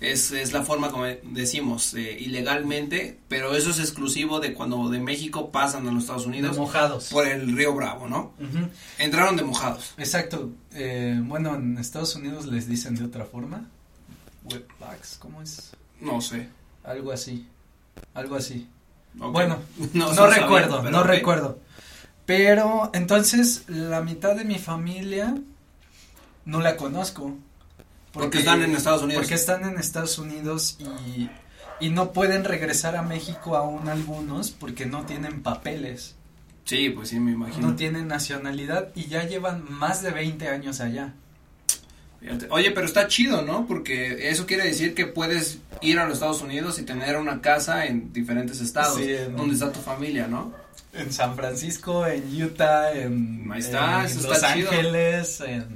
Es, 0.00 0.30
es 0.30 0.52
la 0.52 0.62
forma 0.62 0.90
como 0.90 1.06
decimos, 1.06 1.92
eh, 1.94 2.16
ilegalmente, 2.20 3.18
pero 3.28 3.56
eso 3.56 3.70
es 3.70 3.80
exclusivo 3.80 4.38
de 4.38 4.54
cuando 4.54 4.88
de 4.90 5.00
México 5.00 5.50
pasan 5.50 5.88
a 5.88 5.92
los 5.92 6.04
Estados 6.04 6.22
De 6.22 6.28
Unidos 6.28 6.56
mojados. 6.56 7.08
por 7.08 7.26
el 7.26 7.56
río 7.56 7.74
Bravo, 7.74 8.06
¿no? 8.06 8.32
Entraron 8.98 9.36
de 9.36 9.42
mojados. 9.42 9.94
Exacto. 9.98 10.52
Eh, 10.72 11.20
bueno, 11.24 11.56
en 11.56 11.78
Estados 11.78 12.14
Unidos 12.14 12.46
les 12.46 12.68
dicen 12.68 12.94
de 12.94 13.04
otra 13.04 13.24
forma. 13.24 13.68
Wetbacks, 14.44 15.16
¿cómo 15.18 15.42
es? 15.42 15.72
No 16.00 16.20
sé. 16.20 16.48
Algo 16.84 17.10
así. 17.10 17.46
Algo 18.14 18.36
así. 18.36 18.68
Bueno, 19.14 19.58
no, 19.94 20.12
recuerdo, 20.28 20.76
sabía, 20.76 20.90
no 20.90 21.02
recuerdo. 21.02 21.58
Pero 22.24 22.90
entonces 22.92 23.64
la 23.68 24.02
mitad 24.02 24.36
de 24.36 24.44
mi 24.44 24.58
familia 24.58 25.34
no 26.44 26.60
la 26.60 26.76
conozco. 26.76 27.36
Porque 28.18 28.38
están 28.38 28.62
en 28.62 28.74
Estados 28.74 29.02
Unidos. 29.02 29.22
Porque 29.22 29.34
están 29.34 29.64
en 29.64 29.78
Estados 29.78 30.18
Unidos 30.18 30.76
y, 30.78 31.28
y 31.80 31.90
no 31.90 32.12
pueden 32.12 32.44
regresar 32.44 32.96
a 32.96 33.02
México 33.02 33.56
aún 33.56 33.88
algunos 33.88 34.50
porque 34.50 34.86
no 34.86 35.04
tienen 35.06 35.42
papeles, 35.42 36.14
Sí, 36.64 36.90
pues 36.90 37.08
sí, 37.08 37.18
me 37.18 37.32
imagino. 37.32 37.68
no 37.68 37.76
tienen 37.76 38.08
nacionalidad 38.08 38.88
y 38.94 39.06
ya 39.06 39.24
llevan 39.24 39.64
más 39.70 40.02
de 40.02 40.10
20 40.10 40.48
años 40.48 40.80
allá. 40.80 41.14
Fíjate. 42.20 42.48
Oye, 42.50 42.72
pero 42.72 42.84
está 42.84 43.06
chido, 43.06 43.42
¿no? 43.42 43.64
Porque 43.66 44.28
eso 44.28 44.44
quiere 44.44 44.64
decir 44.64 44.92
que 44.94 45.06
puedes 45.06 45.58
ir 45.80 45.98
a 46.00 46.04
los 46.04 46.14
Estados 46.14 46.42
Unidos 46.42 46.78
y 46.78 46.82
tener 46.82 47.16
una 47.16 47.40
casa 47.40 47.86
en 47.86 48.12
diferentes 48.12 48.60
estados 48.60 48.96
Sí, 48.98 49.12
en- 49.14 49.36
donde 49.36 49.54
está 49.54 49.72
tu 49.72 49.80
familia, 49.80 50.26
¿no? 50.26 50.52
En 50.92 51.12
San 51.12 51.36
Francisco, 51.36 52.06
en 52.06 52.42
Utah, 52.42 52.92
en, 52.92 53.50
está, 53.56 54.00
en 54.00 54.06
eso 54.06 54.26
Los 54.28 54.36
está 54.36 54.54
chido. 54.54 54.70
Ángeles, 54.70 55.40
en 55.42 55.66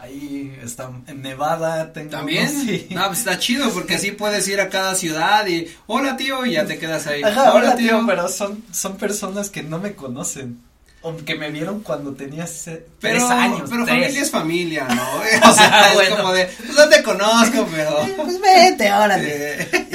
ahí 0.00 0.58
está 0.62 0.90
en 1.06 1.22
Nevada 1.22 1.92
tengo 1.92 2.10
También. 2.10 2.48
sí. 2.66 2.88
No, 2.90 3.06
pues 3.06 3.20
está 3.20 3.38
chido 3.38 3.70
porque 3.70 3.94
así 3.96 4.12
puedes 4.12 4.46
ir 4.48 4.60
a 4.60 4.68
cada 4.68 4.94
ciudad 4.94 5.46
y 5.46 5.68
hola 5.86 6.16
tío 6.16 6.44
y 6.46 6.52
ya 6.52 6.66
te 6.66 6.78
quedas 6.78 7.06
ahí. 7.06 7.22
Ajá, 7.22 7.52
hola 7.54 7.76
tío, 7.76 8.02
pero 8.06 8.28
son 8.28 8.64
son 8.72 8.96
personas 8.96 9.50
que 9.50 9.62
no 9.62 9.78
me 9.78 9.94
conocen 9.94 10.60
o 11.02 11.16
que 11.16 11.34
me 11.34 11.50
vieron 11.50 11.80
cuando 11.80 12.12
tenía 12.12 12.46
se- 12.46 12.84
Pero, 13.00 13.18
tres 13.18 13.30
años. 13.30 13.70
pero 13.70 13.84
tres. 13.86 13.96
familia 13.98 14.20
es 14.22 14.30
familia, 14.30 14.84
¿no? 14.88 15.02
O 15.50 15.54
sea, 15.54 15.88
es 15.88 15.94
Bueno. 15.94 16.16
como 16.18 16.32
de, 16.32 16.44
pues 16.46 16.74
no 16.76 16.88
te 16.88 17.02
conozco, 17.02 17.68
pero. 17.70 18.06
Pues 18.16 18.40
vete, 18.40 18.92
órale. 18.92 19.62
Eh, 19.62 19.88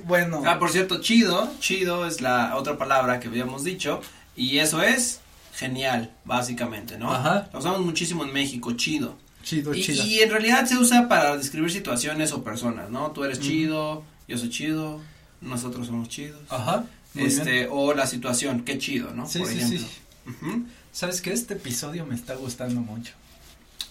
Y 0.00 0.02
bueno, 0.06 0.42
Ah, 0.46 0.58
por 0.58 0.70
cierto, 0.70 1.00
chido, 1.00 1.52
chido 1.60 2.06
es 2.06 2.20
la 2.20 2.56
otra 2.56 2.76
palabra 2.78 3.18
que 3.20 3.26
habíamos 3.28 3.64
dicho 3.64 4.00
y 4.36 4.58
eso 4.58 4.80
es 4.82 5.20
genial, 5.56 6.12
básicamente, 6.24 6.98
¿no? 6.98 7.12
Ajá. 7.12 7.48
Lo 7.52 7.58
usamos 7.60 7.80
muchísimo 7.80 8.24
en 8.24 8.32
México, 8.32 8.72
chido. 8.74 9.16
Chido, 9.44 9.72
Y, 9.74 9.82
chido. 9.82 10.04
y 10.04 10.18
en 10.20 10.30
realidad 10.30 10.66
se 10.66 10.76
usa 10.76 11.08
para 11.08 11.36
describir 11.36 11.70
situaciones 11.70 12.32
o 12.32 12.42
personas, 12.42 12.90
¿no? 12.90 13.10
Tú 13.12 13.22
eres 13.24 13.38
chido, 13.40 14.02
yo 14.26 14.38
soy 14.38 14.50
chido, 14.50 15.00
nosotros 15.40 15.86
somos 15.86 16.08
chidos. 16.08 16.40
Ajá. 16.50 16.84
este, 17.14 17.52
bien. 17.52 17.68
o 17.70 17.94
la 17.94 18.06
situación, 18.08 18.64
qué 18.64 18.78
chido, 18.78 19.12
¿no? 19.14 19.28
Sí, 19.28 19.38
Por 19.38 19.48
sí, 19.48 19.54
ejemplo. 19.58 19.78
sí. 19.78 20.64
¿Sabes 20.92 21.20
qué? 21.20 21.32
Este 21.32 21.54
episodio 21.54 22.06
me 22.06 22.14
está 22.14 22.34
gustando 22.34 22.80
mucho. 22.80 23.12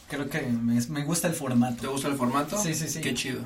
Creo 0.10 0.30
que 0.30 0.42
me, 0.42 0.80
me 0.90 1.04
gusta 1.04 1.28
el 1.28 1.34
¿Te 1.34 1.40
formato. 1.40 1.92
gusta 1.92 2.08
el 2.08 2.16
formato? 2.16 2.62
Sí, 2.62 2.74
sí, 2.74 2.88
sí. 2.88 3.02
Qué 3.02 3.14
chido. 3.14 3.42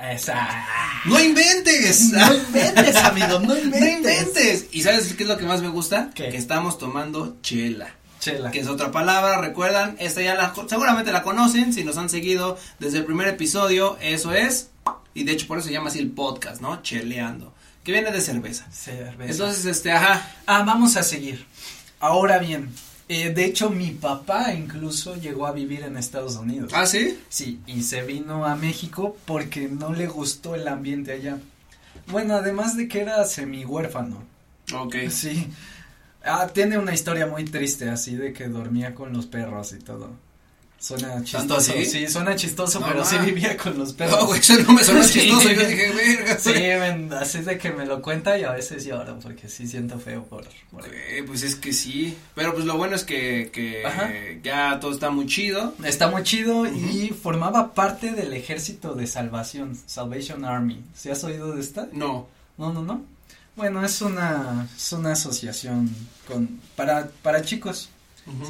Esa. 0.00 0.64
¡No 1.04 1.20
inventes! 1.20 2.10
No 2.12 2.34
inventes, 2.34 2.96
amigo, 2.96 3.38
no 3.40 3.40
¡No 3.54 3.58
inventes. 3.58 3.92
inventes! 3.98 4.66
¿Y 4.72 4.82
sabes 4.82 5.12
qué 5.14 5.24
es 5.24 5.28
lo 5.28 5.36
que 5.36 5.44
más 5.44 5.60
me 5.60 5.68
gusta? 5.68 6.10
¿Qué? 6.14 6.30
Que 6.30 6.36
estamos 6.38 6.78
tomando 6.78 7.36
chela. 7.42 7.94
Chela. 8.20 8.50
que 8.52 8.60
es 8.60 8.68
otra 8.68 8.92
palabra, 8.92 9.40
recuerdan, 9.40 9.96
esta 9.98 10.22
ya 10.22 10.34
la, 10.34 10.54
seguramente 10.68 11.10
la 11.10 11.22
conocen, 11.22 11.72
si 11.72 11.82
nos 11.82 11.96
han 11.96 12.08
seguido 12.08 12.56
desde 12.78 12.98
el 12.98 13.04
primer 13.04 13.26
episodio, 13.28 13.96
eso 14.00 14.32
es, 14.32 14.68
y 15.14 15.24
de 15.24 15.32
hecho 15.32 15.46
por 15.48 15.58
eso 15.58 15.66
se 15.68 15.72
llama 15.72 15.88
así 15.88 15.98
el 15.98 16.10
podcast, 16.10 16.60
¿no? 16.60 16.82
Cheleando, 16.82 17.52
que 17.82 17.92
viene 17.92 18.12
de 18.12 18.20
cerveza. 18.20 18.70
Cerveza. 18.70 19.32
Entonces, 19.32 19.64
este, 19.64 19.90
ajá, 19.90 20.34
Ah, 20.46 20.62
vamos 20.64 20.96
a 20.96 21.02
seguir. 21.02 21.46
Ahora 21.98 22.38
bien, 22.38 22.70
eh, 23.08 23.30
de 23.30 23.44
hecho 23.44 23.70
mi 23.70 23.90
papá 23.90 24.52
incluso 24.54 25.16
llegó 25.16 25.46
a 25.46 25.52
vivir 25.52 25.82
en 25.82 25.96
Estados 25.96 26.36
Unidos. 26.36 26.70
¿ah, 26.74 26.86
sí? 26.86 27.18
Sí, 27.28 27.60
y 27.66 27.82
se 27.82 28.02
vino 28.02 28.44
a 28.44 28.54
México 28.54 29.16
porque 29.24 29.68
no 29.68 29.92
le 29.92 30.06
gustó 30.06 30.54
el 30.54 30.68
ambiente 30.68 31.12
allá. 31.12 31.38
Bueno, 32.06 32.34
además 32.34 32.76
de 32.76 32.86
que 32.86 33.00
era 33.00 33.24
semi 33.24 33.64
huérfano. 33.64 34.22
Ok. 34.74 34.94
Sí. 35.10 35.48
Ah, 36.24 36.48
tiene 36.52 36.78
una 36.78 36.92
historia 36.92 37.26
muy 37.26 37.44
triste 37.44 37.88
así 37.88 38.14
de 38.16 38.32
que 38.32 38.48
dormía 38.48 38.94
con 38.94 39.12
los 39.12 39.26
perros 39.26 39.72
y 39.72 39.78
todo. 39.78 40.10
Suena 40.78 41.08
¿Tanto 41.08 41.24
chistoso. 41.26 41.72
así? 41.72 41.84
Sí, 41.84 42.08
suena 42.08 42.34
chistoso, 42.36 42.80
No, 42.80 42.86
pero 42.86 43.00
ma. 43.00 43.04
sí 43.04 43.18
vivía 43.18 43.54
con 43.54 43.78
los 43.78 43.92
perros. 43.92 44.18
No, 44.18 44.26
güey, 44.28 44.40
eso 44.40 44.54
no 44.62 44.72
me 44.72 44.82
Sí. 45.04 45.20
chistoso, 45.20 45.50
yo 45.50 45.60
dije, 45.66 45.92
verga. 45.92 46.38
Sí, 46.38 46.52
men, 46.54 47.12
así 47.12 47.40
de 47.42 47.58
que 47.58 47.70
me 47.70 47.84
lo 47.84 48.00
cuenta 48.00 48.38
y 48.38 48.44
a 48.44 48.52
veces 48.52 48.86
lloro 48.86 49.18
porque 49.20 49.46
sí 49.50 49.66
siento 49.66 49.98
feo 49.98 50.24
por, 50.24 50.44
pues 51.26 51.42
es 51.42 51.56
que 51.56 51.74
sí, 51.74 52.16
pero 52.34 52.54
pues 52.54 52.64
lo 52.64 52.78
bueno 52.78 52.96
es 52.96 53.04
que, 53.04 53.50
que 53.52 53.84
Ajá. 53.84 54.08
ya 54.42 54.80
todo 54.80 54.92
está 54.92 55.10
muy 55.10 55.26
chido. 55.26 55.74
Está 55.84 56.08
muy 56.10 56.22
chido 56.22 56.64
y 56.66 57.10
formaba 57.10 57.74
parte 57.74 58.12
del 58.12 58.32
ejército 58.32 58.94
de 58.94 59.06
salvación, 59.06 59.78
Salvation 59.84 60.46
Army. 60.46 60.82
¿Sí 60.94 61.10
has 61.10 61.22
oído 61.24 61.52
de 61.54 61.60
esta? 61.60 61.88
No, 61.92 62.26
No, 62.56 62.72
no, 62.72 62.80
no. 62.82 63.04
Bueno, 63.56 63.84
es 63.84 64.00
una, 64.00 64.68
es 64.76 64.92
una 64.92 65.12
asociación 65.12 65.94
con, 66.26 66.60
para, 66.76 67.08
para 67.22 67.42
chicos. 67.42 67.90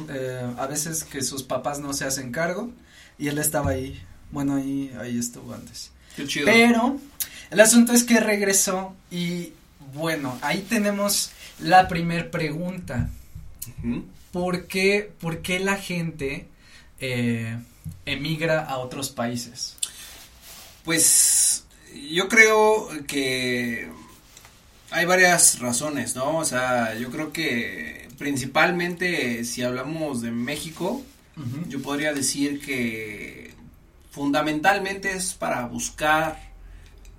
Eh, 0.09 0.53
a 0.57 0.67
veces 0.67 1.03
que 1.03 1.21
sus 1.21 1.43
papás 1.43 1.79
no 1.79 1.93
se 1.93 2.05
hacen 2.05 2.31
cargo 2.31 2.69
y 3.17 3.27
él 3.27 3.37
estaba 3.37 3.71
ahí. 3.71 4.01
Bueno, 4.31 4.55
ahí, 4.55 4.93
ahí 4.99 5.17
estuvo 5.17 5.53
antes. 5.53 5.91
qué 6.15 6.27
chido. 6.27 6.45
Pero 6.45 6.97
el 7.49 7.59
asunto 7.59 7.93
es 7.93 8.03
que 8.03 8.19
regresó 8.19 8.95
y 9.09 9.53
bueno, 9.93 10.37
ahí 10.41 10.65
tenemos 10.69 11.31
la 11.59 11.87
primer 11.87 12.31
pregunta. 12.31 13.09
¿Por 14.31 14.67
qué, 14.67 15.11
por 15.19 15.41
qué 15.41 15.59
la 15.59 15.75
gente 15.75 16.47
eh, 16.99 17.57
emigra 18.05 18.63
a 18.65 18.77
otros 18.77 19.09
países? 19.09 19.75
Pues 20.83 21.65
yo 22.09 22.27
creo 22.27 22.87
que 23.07 23.89
hay 24.91 25.05
varias 25.05 25.59
razones, 25.59 26.15
¿no? 26.15 26.37
O 26.37 26.45
sea, 26.45 26.95
yo 26.95 27.09
creo 27.09 27.31
que 27.31 28.09
principalmente 28.17 29.43
si 29.45 29.63
hablamos 29.63 30.21
de 30.21 30.31
México, 30.31 31.01
yo 31.69 31.81
podría 31.81 32.13
decir 32.13 32.63
que 32.63 33.55
fundamentalmente 34.11 35.13
es 35.13 35.33
para 35.33 35.65
buscar 35.65 36.37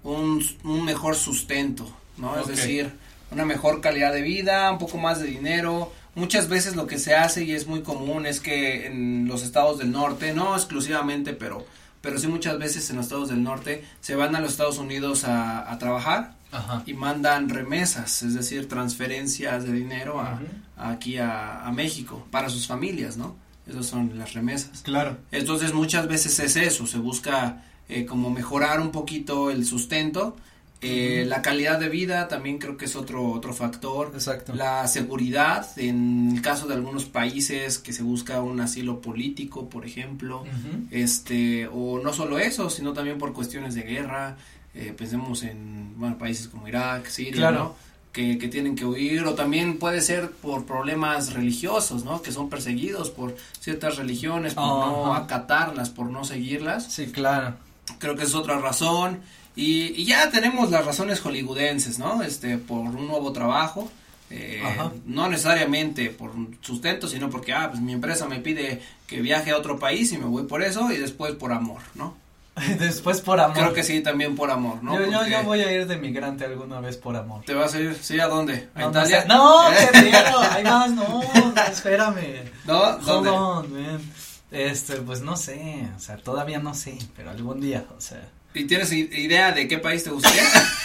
un, 0.05 0.45
un 0.63 0.85
mejor 0.85 1.17
sustento, 1.17 1.91
¿no? 2.19 2.39
Es 2.39 2.47
decir, 2.47 2.93
una 3.31 3.47
mejor 3.47 3.81
calidad 3.81 4.13
de 4.13 4.21
vida, 4.21 4.71
un 4.71 4.79
poco 4.79 4.99
más 4.99 5.19
de 5.19 5.27
dinero. 5.27 5.93
Muchas 6.15 6.49
veces 6.49 6.77
lo 6.77 6.87
que 6.87 6.99
se 6.99 7.15
hace 7.15 7.43
y 7.45 7.53
es 7.53 7.67
muy 7.67 7.81
común 7.81 8.27
es 8.27 8.39
que 8.39 8.87
en 8.87 9.27
los 9.27 9.43
estados 9.43 9.79
del 9.79 9.91
norte, 9.91 10.35
no 10.35 10.55
exclusivamente, 10.55 11.33
pero, 11.33 11.67
pero 12.03 12.19
sí 12.19 12.27
muchas 12.27 12.59
veces 12.59 12.89
en 12.91 12.97
los 12.97 13.07
estados 13.07 13.31
del 13.31 13.43
norte 13.43 13.83
se 14.03 14.15
van 14.15 14.37
a 14.37 14.41
los 14.41 14.53
Estados 14.53 14.79
Unidos 14.79 15.25
a, 15.25 15.73
a 15.73 15.79
trabajar 15.79 16.35
Ajá. 16.53 16.83
y 16.87 16.95
mandan 16.95 17.49
remesas, 17.49 18.23
es 18.23 18.35
decir, 18.35 18.69
transferencias 18.69 19.65
de 19.65 19.73
dinero 19.73 20.21
a, 20.21 20.41
aquí 20.77 21.19
a, 21.19 21.65
a 21.67 21.73
México 21.73 22.27
para 22.31 22.49
sus 22.51 22.67
familias, 22.67 23.17
¿no? 23.17 23.37
Esas 23.67 23.87
son 23.87 24.19
las 24.19 24.35
remesas. 24.35 24.83
Claro. 24.83 25.17
Entonces 25.31 25.73
muchas 25.73 26.07
veces 26.09 26.39
es 26.41 26.57
eso, 26.57 26.87
se 26.87 26.99
busca 26.99 27.65
eh, 27.89 28.05
como 28.07 28.31
mejorar 28.31 28.81
un 28.81 28.91
poquito 28.91 29.51
el 29.51 29.65
sustento, 29.65 30.37
eh, 30.85 31.25
la 31.29 31.43
calidad 31.43 31.79
de 31.79 31.89
vida 31.89 32.27
también 32.27 32.59
creo 32.59 32.77
que 32.77 32.87
es 32.87 32.97
otro 32.97 33.31
otro 33.31 33.55
factor, 33.55 34.11
Exacto. 34.15 34.53
la 34.53 34.89
seguridad 34.89 35.65
en 35.77 36.33
el 36.35 36.43
caso 36.43 36.67
de 36.67 36.75
algunos 36.75 37.05
países 37.05 37.79
que 37.79 37.93
se 37.93 38.03
busca 38.03 38.43
un 38.43 38.61
asilo 38.61 39.01
político, 39.01 39.69
por 39.69 39.87
ejemplo, 39.87 40.45
este 40.91 41.69
o 41.69 42.01
no 42.03 42.13
solo 42.13 42.41
eso, 42.41 42.69
sino 42.69 42.93
también 42.93 43.19
por 43.19 43.33
cuestiones 43.33 43.77
de 43.77 43.83
guerra, 43.83 44.37
eh, 44.75 44.95
pensemos 44.97 45.43
en 45.43 45.95
bueno 45.99 46.19
países 46.19 46.49
como 46.49 46.67
Irak, 46.69 47.07
Siria, 47.09 47.33
Claro. 47.49 47.59
¿no? 47.59 47.93
que, 48.13 48.37
que 48.37 48.49
tienen 48.49 48.77
que 48.77 48.85
huir 48.85 49.25
o 49.25 49.35
también 49.35 49.79
puede 49.79 50.03
ser 50.03 50.31
por 50.33 50.67
problemas 50.67 51.33
religiosos, 51.33 52.05
¿no? 52.05 52.21
Que 52.21 52.31
son 52.31 52.51
perseguidos 52.51 53.09
por 53.09 53.35
ciertas 53.59 53.97
religiones, 53.97 54.53
por 54.53 54.65
no 54.65 55.15
Ajá. 55.15 55.25
acatarlas, 55.25 55.89
por 55.89 56.11
no 56.11 56.23
seguirlas. 56.25 56.93
Sí, 56.93 57.07
claro. 57.07 57.55
Creo 57.99 58.15
que 58.15 58.25
es 58.25 58.35
otra 58.35 58.59
razón. 58.59 59.21
Y, 59.57 59.95
y 59.99 60.05
ya 60.05 60.31
tenemos 60.31 60.71
las 60.71 60.85
razones 60.85 61.21
hollywoodenses, 61.21 61.99
¿no? 61.99 62.23
Este, 62.23 62.59
por 62.59 62.81
un 62.81 63.07
nuevo 63.09 63.33
trabajo. 63.33 63.91
eh, 64.29 64.63
no 65.07 65.29
necesariamente 65.29 66.09
por 66.11 66.33
sustento, 66.63 67.07
sino 67.09 67.29
porque, 67.31 67.53
ah, 67.55 67.69
pues 67.71 67.83
mi 67.83 67.93
empresa 67.93 68.27
me 68.29 68.41
pide 68.41 68.81
que 69.07 69.21
viaje 69.23 69.51
a 69.53 69.57
otro 69.59 69.79
país 69.79 70.13
y 70.13 70.19
me 70.19 70.25
voy 70.27 70.45
por 70.45 70.63
eso 70.63 70.91
y 70.93 70.97
después 70.99 71.33
por 71.35 71.53
amor, 71.53 71.81
¿no? 71.95 72.15
Después 72.79 73.21
por 73.23 73.41
amor. 73.41 73.57
Creo 73.57 73.73
que 73.73 73.83
sí, 73.83 74.01
también 74.03 74.37
por 74.37 74.51
amor, 74.51 74.83
¿no? 74.83 74.95
yo, 74.99 75.07
yo, 75.11 75.27
yo 75.27 75.43
voy 75.45 75.61
a 75.61 75.73
ir 75.73 75.87
de 75.87 75.97
migrante 75.97 76.45
alguna 76.45 76.81
vez 76.81 76.97
por 76.99 77.17
amor. 77.17 77.43
¿Te 77.47 77.55
vas 77.55 77.75
a 77.75 77.81
ir? 77.81 77.97
¿Sí? 78.01 78.21
¿A 78.21 78.27
dónde? 78.29 78.69
¿A 78.75 78.81
No, 78.81 78.85
no, 78.87 78.91
Italia? 78.91 79.25
no, 79.27 79.65
querido, 79.93 80.41
hay 80.51 80.65
más, 80.65 80.91
no, 80.91 81.23
espérame. 81.71 82.51
¿No? 82.67 82.79
Hold 82.83 83.05
¿Dónde? 83.07 83.31
on, 83.31 83.73
man. 83.73 84.01
Este, 84.51 84.97
pues 84.97 85.23
no 85.23 85.35
sé, 85.37 85.89
o 85.97 85.99
sea, 85.99 86.19
todavía 86.19 86.59
no 86.59 86.75
sé, 86.75 86.99
pero 87.17 87.31
algún 87.31 87.59
día, 87.61 87.87
o 87.97 88.01
sea. 88.01 88.21
¿Y 88.55 88.67
tienes 88.67 88.93
idea 88.93 89.51
de 89.53 89.67
qué 89.67 89.79
país 89.79 90.05
te 90.05 90.11
gustaría? 90.11 90.43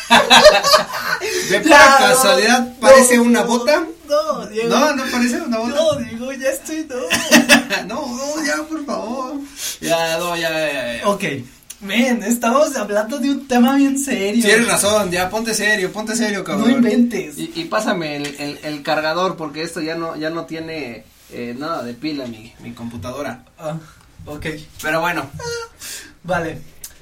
¿De 1.50 1.60
pura 1.60 1.96
casualidad 2.00 2.62
no, 2.62 2.80
parece 2.80 3.18
no, 3.18 3.24
una 3.24 3.44
bota? 3.44 3.84
No, 4.08 4.46
Diego. 4.48 4.70
No, 4.70 4.96
no 4.96 5.04
parece 5.12 5.42
una 5.42 5.58
bota. 5.58 5.76
No, 5.76 5.96
Diego, 5.96 6.32
ya 6.32 6.50
estoy, 6.50 6.88
no. 6.90 6.96
No, 7.88 8.08
no, 8.16 8.46
ya, 8.46 8.64
por 8.68 8.86
favor. 8.86 9.34
Ya, 9.82 10.18
no, 10.18 10.38
ya, 10.38 10.50
ya, 10.50 10.98
ya. 11.02 11.08
ok, 11.10 11.24
men, 11.82 12.24
estamos 12.24 12.76
hablando 12.76 13.20
de 13.20 13.30
un 13.32 13.48
tema 13.48 13.76
bien 13.76 13.98
serio. 14.00 14.44
Tienes 14.44 14.68
razón, 14.68 15.12
ya, 15.12 15.30
ponte 15.30 15.54
serio, 15.54 15.92
ponte 15.92 16.16
serio, 16.16 16.40
No 16.40 16.44
cabrón. 16.46 16.72
inventes. 16.72 17.38
Y, 17.38 17.52
y 17.56 17.66
pásame 17.66 18.18
el, 18.18 18.26
el, 18.40 18.60
el 18.64 18.84
cargador, 18.84 19.36
porque 19.38 19.62
esto 19.62 19.82
ya 19.82 19.96
no, 19.96 20.16
ya 20.16 20.30
no 20.30 20.46
tiene 20.46 21.04
eh, 21.32 21.56
nada 21.58 21.84
de 21.84 21.94
pila 21.94 22.26
mi, 22.28 22.54
mi 22.60 22.74
computadora. 22.74 23.44
Ah, 23.60 23.78
ok, 24.26 24.46
Pero 24.82 25.02
bueno, 25.02 25.30
vale. 26.24 26.60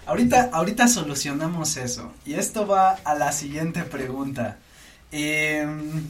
Ahorita, 0.07 0.49
ahorita 0.53 0.87
solucionamos 0.87 1.77
eso. 1.77 2.11
Y 2.25 2.35
esto 2.35 2.67
va 2.67 2.91
a 3.03 3.15
la 3.15 3.31
siguiente 3.31 3.81
pregunta. 3.83 4.57
Em, 5.11 6.03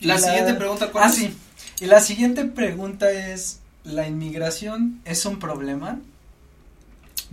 la, 0.00 0.18
siguiente 0.18 0.54
pregunta, 0.54 0.90
¿cuál 0.90 1.04
Ah, 1.04 1.08
es? 1.08 1.14
sí. 1.14 1.36
Y 1.80 1.86
la 1.86 2.00
siguiente 2.00 2.44
pregunta 2.44 3.10
es, 3.10 3.58
¿la 3.84 4.06
inmigración 4.06 5.00
es 5.04 5.26
un 5.26 5.38
problema? 5.38 5.98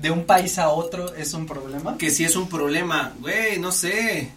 ¿De 0.01 0.09
un 0.11 0.25
país 0.25 0.57
a 0.57 0.69
otro 0.69 1.13
es 1.15 1.33
un 1.33 1.45
problema? 1.45 1.97
Que 1.97 2.09
si 2.09 2.23
es 2.23 2.35
un 2.35 2.49
problema, 2.49 3.13
güey, 3.19 3.59
no 3.59 3.71
sé. 3.71 4.31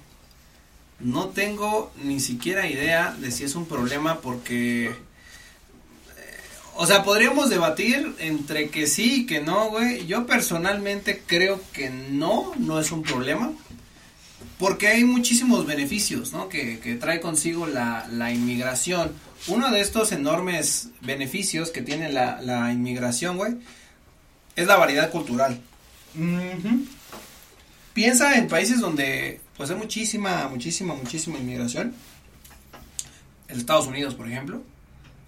No 1.00 1.28
tengo 1.28 1.90
ni 2.02 2.20
siquiera 2.20 2.66
idea 2.68 3.14
de 3.18 3.30
si 3.30 3.44
es 3.44 3.54
un 3.54 3.66
problema 3.66 4.20
porque... 4.20 4.86
eh, 4.86 4.94
O 6.76 6.86
sea, 6.86 7.02
podríamos 7.02 7.50
debatir 7.50 8.14
entre 8.18 8.68
que 8.68 8.86
sí 8.86 9.22
y 9.22 9.26
que 9.26 9.40
no, 9.40 9.70
güey. 9.70 10.06
Yo 10.06 10.26
personalmente 10.26 11.22
creo 11.26 11.60
que 11.72 11.90
no, 11.90 12.52
no 12.58 12.78
es 12.78 12.92
un 12.92 13.02
problema. 13.02 13.52
Porque 14.58 14.88
hay 14.88 15.04
muchísimos 15.04 15.66
beneficios, 15.66 16.32
¿no? 16.32 16.48
Que, 16.48 16.78
que 16.78 16.94
trae 16.94 17.20
consigo 17.20 17.66
la, 17.66 18.06
la 18.10 18.32
inmigración. 18.32 19.12
Uno 19.48 19.70
de 19.70 19.80
estos 19.80 20.12
enormes 20.12 20.88
beneficios 21.00 21.70
que 21.70 21.82
tiene 21.82 22.10
la, 22.12 22.40
la 22.40 22.72
inmigración, 22.72 23.36
güey, 23.36 23.54
es 24.56 24.66
la 24.66 24.76
variedad 24.76 25.10
cultural. 25.10 25.60
Piensa 27.92 28.36
en 28.38 28.48
países 28.48 28.80
donde 28.80 29.40
pues 29.56 29.70
hay 29.70 29.76
muchísima, 29.76 30.48
muchísima, 30.48 30.94
muchísima 30.94 31.38
inmigración. 31.38 31.94
Estados 33.48 33.86
Unidos, 33.86 34.14
por 34.14 34.28
ejemplo. 34.28 34.62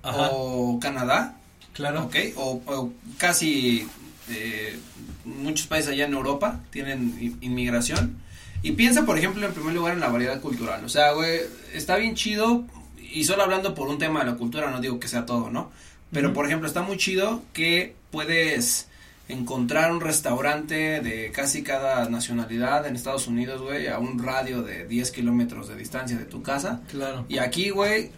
Ajá, 0.03 0.29
O 0.33 0.79
Canadá, 0.81 1.37
claro. 1.73 2.05
¿ok? 2.05 2.17
O, 2.37 2.63
o 2.67 2.93
casi 3.19 3.87
eh, 4.31 4.79
muchos 5.25 5.67
países 5.69 5.93
allá 5.93 6.07
en 6.07 6.15
Europa 6.15 6.61
tienen 6.71 7.17
in- 7.21 7.39
inmigración. 7.41 8.17
Y 8.63 8.73
piensa, 8.73 9.05
por 9.05 9.17
ejemplo, 9.19 9.47
en 9.47 9.53
primer 9.53 9.75
lugar 9.75 9.95
en 9.95 10.01
la 10.01 10.09
variedad 10.09 10.41
cultural. 10.41 10.85
O 10.85 10.89
sea, 10.89 11.13
güey, 11.13 11.41
está 11.73 11.97
bien 11.97 12.15
chido. 12.17 12.65
Y 13.13 13.25
solo 13.25 13.45
hablando 13.45 13.75
por 13.75 13.89
un 13.89 13.99
tema 13.99 14.21
de 14.21 14.27
la 14.33 14.37
cultura, 14.37 14.71
no 14.71 14.81
digo 14.81 14.99
que 14.99 15.07
sea 15.09 15.25
todo, 15.25 15.51
¿no? 15.51 15.71
Pero 16.11 16.33
por 16.33 16.47
ejemplo, 16.47 16.67
está 16.67 16.83
muy 16.83 16.97
chido 16.97 17.43
que 17.53 17.95
puedes 18.11 18.89
encontrar 19.29 19.93
un 19.93 20.01
restaurante 20.01 21.01
de 21.01 21.33
casi 21.33 21.63
cada 21.63 22.09
nacionalidad 22.09 22.87
en 22.87 22.95
Estados 22.95 23.27
Unidos, 23.27 23.61
güey, 23.61 23.89
a 23.89 23.99
un 23.99 24.23
radio 24.23 24.63
de 24.63 24.87
10 24.87 25.11
kilómetros 25.11 25.69
de 25.69 25.77
distancia 25.77 26.17
de 26.17 26.25
tu 26.25 26.43
casa. 26.43 26.83
Claro. 26.91 27.25
Y 27.29 27.39
aquí, 27.39 27.71
güey, 27.71 28.11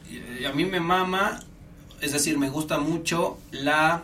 a 0.46 0.52
mí 0.52 0.64
me 0.64 0.80
mama, 0.80 1.40
es 2.00 2.12
decir, 2.12 2.38
me 2.38 2.50
gusta 2.50 2.78
mucho 2.78 3.38
la, 3.50 4.02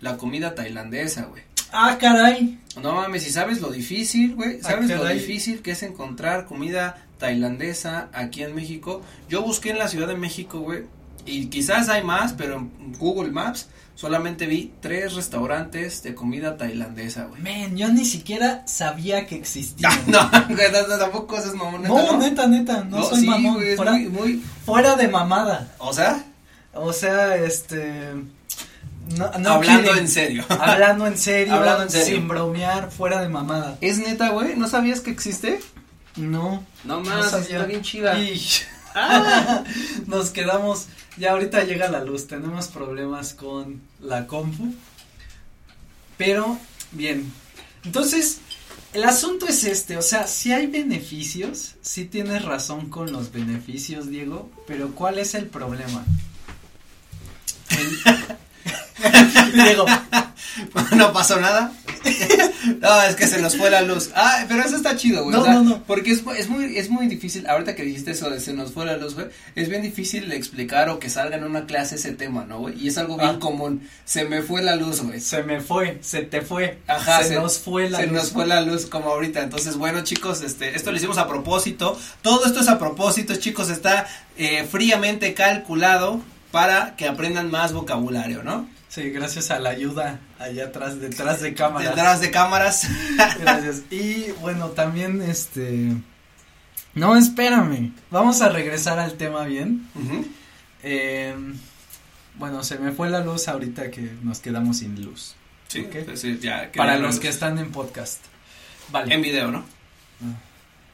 la 0.00 0.16
comida 0.18 0.54
tailandesa, 0.54 1.24
güey. 1.24 1.42
Ah, 1.72 1.96
caray. 1.98 2.58
No 2.82 2.94
mames, 2.94 3.26
y 3.26 3.30
sabes 3.30 3.60
lo 3.60 3.70
difícil, 3.70 4.34
güey, 4.34 4.58
Ah, 4.62 4.70
sabes 4.72 4.90
lo 4.90 5.06
difícil 5.06 5.62
que 5.62 5.70
es 5.70 5.82
encontrar 5.82 6.44
comida 6.44 7.06
tailandesa 7.18 8.08
aquí 8.12 8.42
en 8.42 8.54
México. 8.54 9.00
Yo 9.28 9.42
busqué 9.42 9.70
en 9.70 9.78
la 9.78 9.88
Ciudad 9.88 10.08
de 10.08 10.16
México, 10.16 10.60
güey, 10.60 10.82
y 11.26 11.46
quizás 11.46 11.88
hay 11.88 12.02
más, 12.02 12.32
pero 12.32 12.56
en 12.56 12.94
Google 12.98 13.30
Maps 13.30 13.68
solamente 13.94 14.46
vi 14.46 14.72
tres 14.80 15.14
restaurantes 15.14 16.02
de 16.02 16.14
comida 16.14 16.56
tailandesa, 16.56 17.24
güey. 17.26 17.40
Men, 17.42 17.76
yo 17.76 17.88
ni 17.88 18.04
siquiera 18.04 18.66
sabía 18.66 19.26
que 19.26 19.36
existía. 19.36 19.90
no, 20.06 20.22
no, 20.30 20.98
tampoco 20.98 21.38
es 21.38 21.54
mamón, 21.54 21.82
neta, 21.82 21.94
no, 21.94 22.12
¿no? 22.12 22.18
neta, 22.18 22.46
neta, 22.46 22.84
no, 22.84 23.02
soy 23.04 23.20
sí, 23.20 23.26
mamón. 23.26 23.54
güey, 23.54 23.76
fuera, 23.76 23.92
muy, 23.92 24.08
muy, 24.08 24.42
fuera 24.64 24.96
de 24.96 25.08
mamada. 25.08 25.72
o 25.78 25.92
sea, 25.92 26.24
O 26.74 26.92
sea, 26.92 27.36
este. 27.36 28.14
No, 29.16 29.30
no 29.38 29.50
hablando 29.50 29.94
en 29.96 30.08
serio. 30.08 30.44
Hablando 30.48 31.06
en 31.06 31.18
serio. 31.18 31.54
Hablando 31.54 31.82
en 31.82 31.90
serio. 31.90 32.16
Sin 32.18 32.28
bromear, 32.28 32.90
fuera 32.90 33.20
de 33.20 33.28
mamada. 33.28 33.76
¿Es 33.80 33.98
neta, 33.98 34.30
güey? 34.30 34.56
¿No 34.56 34.68
sabías 34.68 35.00
que 35.00 35.10
existe? 35.10 35.60
No. 36.16 36.64
No 36.84 37.00
más, 37.00 37.32
está 37.34 37.64
bien 37.66 37.82
chida. 37.82 38.18
Y- 38.18 38.40
Nos 40.06 40.30
quedamos. 40.30 40.86
Ya 41.16 41.32
ahorita 41.32 41.64
llega 41.64 41.88
la 41.90 42.04
luz. 42.04 42.26
Tenemos 42.26 42.68
problemas 42.68 43.34
con 43.34 43.80
la 44.00 44.26
compu. 44.26 44.74
Pero, 46.16 46.58
bien. 46.92 47.32
Entonces, 47.84 48.38
el 48.92 49.04
asunto 49.04 49.46
es 49.46 49.64
este. 49.64 49.96
O 49.96 50.02
sea, 50.02 50.26
si 50.26 50.52
hay 50.52 50.66
beneficios. 50.66 51.74
Sí 51.82 52.04
tienes 52.04 52.44
razón 52.44 52.88
con 52.90 53.12
los 53.12 53.32
beneficios, 53.32 54.08
Diego. 54.08 54.50
Pero, 54.66 54.94
¿cuál 54.94 55.18
es 55.18 55.34
el 55.34 55.46
problema? 55.46 56.04
Diego, 59.54 59.86
no 60.96 61.12
pasó 61.12 61.40
nada. 61.40 61.72
no, 62.80 63.02
es 63.02 63.16
que 63.16 63.26
se 63.26 63.40
nos 63.40 63.56
fue 63.56 63.70
la 63.70 63.82
luz. 63.82 64.10
Ah, 64.14 64.44
pero 64.48 64.62
eso 64.62 64.76
está 64.76 64.96
chido, 64.96 65.24
güey. 65.24 65.34
No, 65.34 65.42
o 65.42 65.44
sea, 65.44 65.54
no, 65.54 65.62
no. 65.62 65.82
Porque 65.84 66.10
es, 66.12 66.22
es 66.38 66.48
muy 66.48 66.76
es 66.76 66.90
muy 66.90 67.06
difícil, 67.06 67.46
ahorita 67.46 67.74
que 67.74 67.82
dijiste 67.84 68.12
eso 68.12 68.30
de 68.30 68.40
se 68.40 68.52
nos 68.52 68.72
fue 68.72 68.84
la 68.86 68.96
luz, 68.96 69.14
güey, 69.14 69.26
es 69.54 69.68
bien 69.68 69.82
difícil 69.82 70.30
explicar 70.32 70.88
o 70.88 70.98
que 70.98 71.10
salga 71.10 71.36
en 71.36 71.44
una 71.44 71.66
clase 71.66 71.96
ese 71.96 72.12
tema, 72.12 72.44
¿no, 72.44 72.58
güey? 72.60 72.74
Y 72.82 72.88
es 72.88 72.98
algo 72.98 73.16
bien 73.16 73.36
Ah. 73.36 73.38
común. 73.38 73.88
Se 74.04 74.24
me 74.24 74.42
fue 74.42 74.62
la 74.62 74.76
luz, 74.76 75.00
güey. 75.00 75.20
se 75.20 75.42
me 75.42 75.60
fue, 75.60 75.98
se 76.02 76.22
te 76.22 76.42
fue. 76.42 76.78
Ajá, 76.86 77.22
se, 77.22 77.34
nos 77.36 77.58
fue 77.58 77.88
la 77.90 77.98
se 77.98 78.06
luz. 78.06 78.14
nos 78.14 78.30
fue 78.32 78.46
la 78.46 78.60
luz 78.60 78.86
como 78.86 79.10
ahorita. 79.10 79.42
Entonces, 79.42 79.76
bueno, 79.76 80.02
chicos, 80.02 80.42
este, 80.42 80.76
esto 80.76 80.90
lo 80.90 80.96
hicimos 80.96 81.18
a 81.18 81.28
propósito. 81.28 81.98
Todo 82.22 82.44
esto 82.46 82.60
es 82.60 82.68
a 82.68 82.78
propósito, 82.78 83.34
chicos, 83.36 83.70
está 83.70 84.06
eh, 84.36 84.66
fríamente 84.70 85.34
calculado 85.34 86.20
para 86.52 86.94
que 86.96 87.08
aprendan 87.08 87.50
más 87.50 87.72
vocabulario, 87.72 88.42
¿no? 88.44 88.68
Sí, 88.88 89.10
gracias 89.10 89.50
a 89.50 89.58
la 89.58 89.70
ayuda 89.70 90.20
allá 90.38 90.66
atrás, 90.66 91.00
detrás 91.00 91.40
de 91.40 91.54
cámara. 91.54 91.88
Detrás 91.90 92.20
de 92.20 92.30
cámaras. 92.30 92.86
Gracias. 93.40 93.82
Y 93.90 94.30
bueno, 94.42 94.68
también 94.68 95.22
este. 95.22 95.94
No, 96.94 97.16
espérame. 97.16 97.92
Vamos 98.10 98.42
a 98.42 98.50
regresar 98.50 98.98
al 98.98 99.14
tema 99.14 99.44
bien. 99.44 99.88
Eh, 100.82 101.34
bueno, 102.36 102.62
se 102.64 102.78
me 102.78 102.92
fue 102.92 103.08
la 103.08 103.20
luz 103.20 103.48
ahorita 103.48 103.90
que 103.90 104.12
nos 104.22 104.40
quedamos 104.40 104.78
sin 104.78 105.02
luz. 105.02 105.36
Sí, 105.68 105.86
Ok. 105.88 106.14
sí, 106.16 106.38
ya. 106.42 106.70
que 106.70 106.76
Para 106.76 106.98
los 106.98 107.14
lo- 107.14 107.20
que 107.22 107.28
están 107.28 107.58
en 107.58 107.70
podcast. 107.72 108.18
Vale. 108.90 109.14
En 109.14 109.22
video, 109.22 109.50
¿no? 109.50 109.64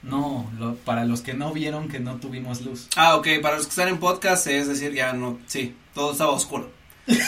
No, 0.09 0.51
lo- 0.59 0.75
para 0.77 1.05
los 1.05 1.21
que 1.21 1.35
no 1.35 1.53
vieron 1.53 1.89
que 1.89 2.01
no 2.01 2.17
tuvimos 2.17 2.63
luz. 2.63 2.89
Ah, 2.97 3.17
ok, 3.17 3.27
para 3.43 3.57
los 3.57 3.67
que 3.67 3.71
están 3.71 3.89
en 3.89 3.99
podcast, 3.99 4.47
es 4.47 4.67
decir, 4.69 4.93
ya 4.95 5.13
no, 5.13 5.39
sí, 5.47 5.75
todo 5.95 6.13
estaba 6.13 6.33
oscuro. 6.33 6.71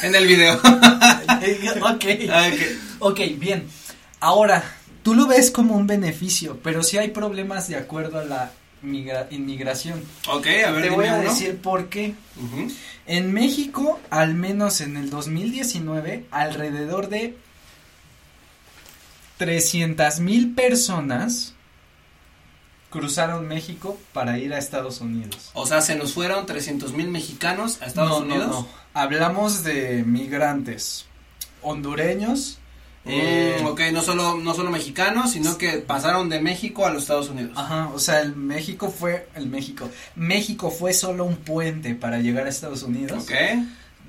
En 0.03 0.15
el 0.15 0.27
video. 0.27 0.55
ok. 0.63 2.05
Ah, 2.31 2.49
ok. 2.53 2.61
Ok, 3.01 3.21
bien. 3.39 3.67
Ahora, 4.21 4.63
tú 5.03 5.15
lo 5.15 5.27
ves 5.27 5.51
como 5.51 5.75
un 5.77 5.87
beneficio, 5.87 6.59
pero 6.63 6.83
sí 6.83 6.99
hay 6.99 7.09
problemas 7.09 7.69
de 7.69 7.77
acuerdo 7.77 8.19
a 8.19 8.25
la 8.25 8.53
migra- 8.83 9.27
inmigración. 9.31 10.03
Ok, 10.29 10.47
a 10.67 10.71
ver, 10.71 10.83
Te 10.83 10.91
voy 10.91 11.07
a 11.07 11.15
uno. 11.15 11.31
decir 11.31 11.57
por 11.59 11.89
qué. 11.89 12.15
En 13.07 13.33
México, 13.33 13.99
al 14.11 14.35
menos 14.35 14.81
en 14.83 14.97
el 14.97 15.09
2019, 15.11 16.27
alrededor 16.31 17.09
de 17.09 17.37
300 19.39 20.21
mil 20.21 20.55
personas 20.55 21.55
cruzaron 22.91 23.47
México 23.49 23.99
para 24.13 24.39
ir 24.39 24.53
a 24.53 24.59
Estados 24.59 25.01
Unidos. 25.01 25.51
O 25.55 25.67
sea, 25.67 25.81
se 25.81 25.95
nos 25.97 26.13
fueron 26.15 26.45
300 26.47 26.93
mil 26.93 27.09
mexicanos 27.09 27.81
a 27.81 27.87
Estados 27.87 28.11
No, 28.11 28.17
Unidos. 28.35 28.49
no. 28.49 28.69
Hablamos 28.95 29.63
de 29.65 30.03
migrantes 30.05 31.07
hondureños. 31.63 32.59
Mm, 33.05 33.09
eh, 33.11 33.63
ok, 33.65 33.81
no 33.93 34.03
solo, 34.03 34.37
no 34.37 34.53
solo 34.55 34.71
mexicanos, 34.71 35.31
sino 35.33 35.57
que 35.57 35.79
pasaron 35.79 36.29
de 36.29 36.41
México 36.41 36.85
a 36.85 36.91
los 36.91 37.03
Estados 37.05 37.31
Unidos. 37.31 37.53
Ajá, 37.57 37.89
o 37.95 37.99
sea, 37.99 38.21
el 38.21 38.37
México 38.37 38.91
fue, 38.97 39.29
el 39.35 39.47
México, 39.47 39.89
México 40.17 40.71
fue 40.71 40.93
solo 40.93 41.25
un 41.25 41.37
puente 41.37 41.95
para 41.95 42.19
llegar 42.19 42.47
a 42.47 42.51
Estados 42.51 42.83
Unidos. 42.83 43.23
Ok. 43.25 43.33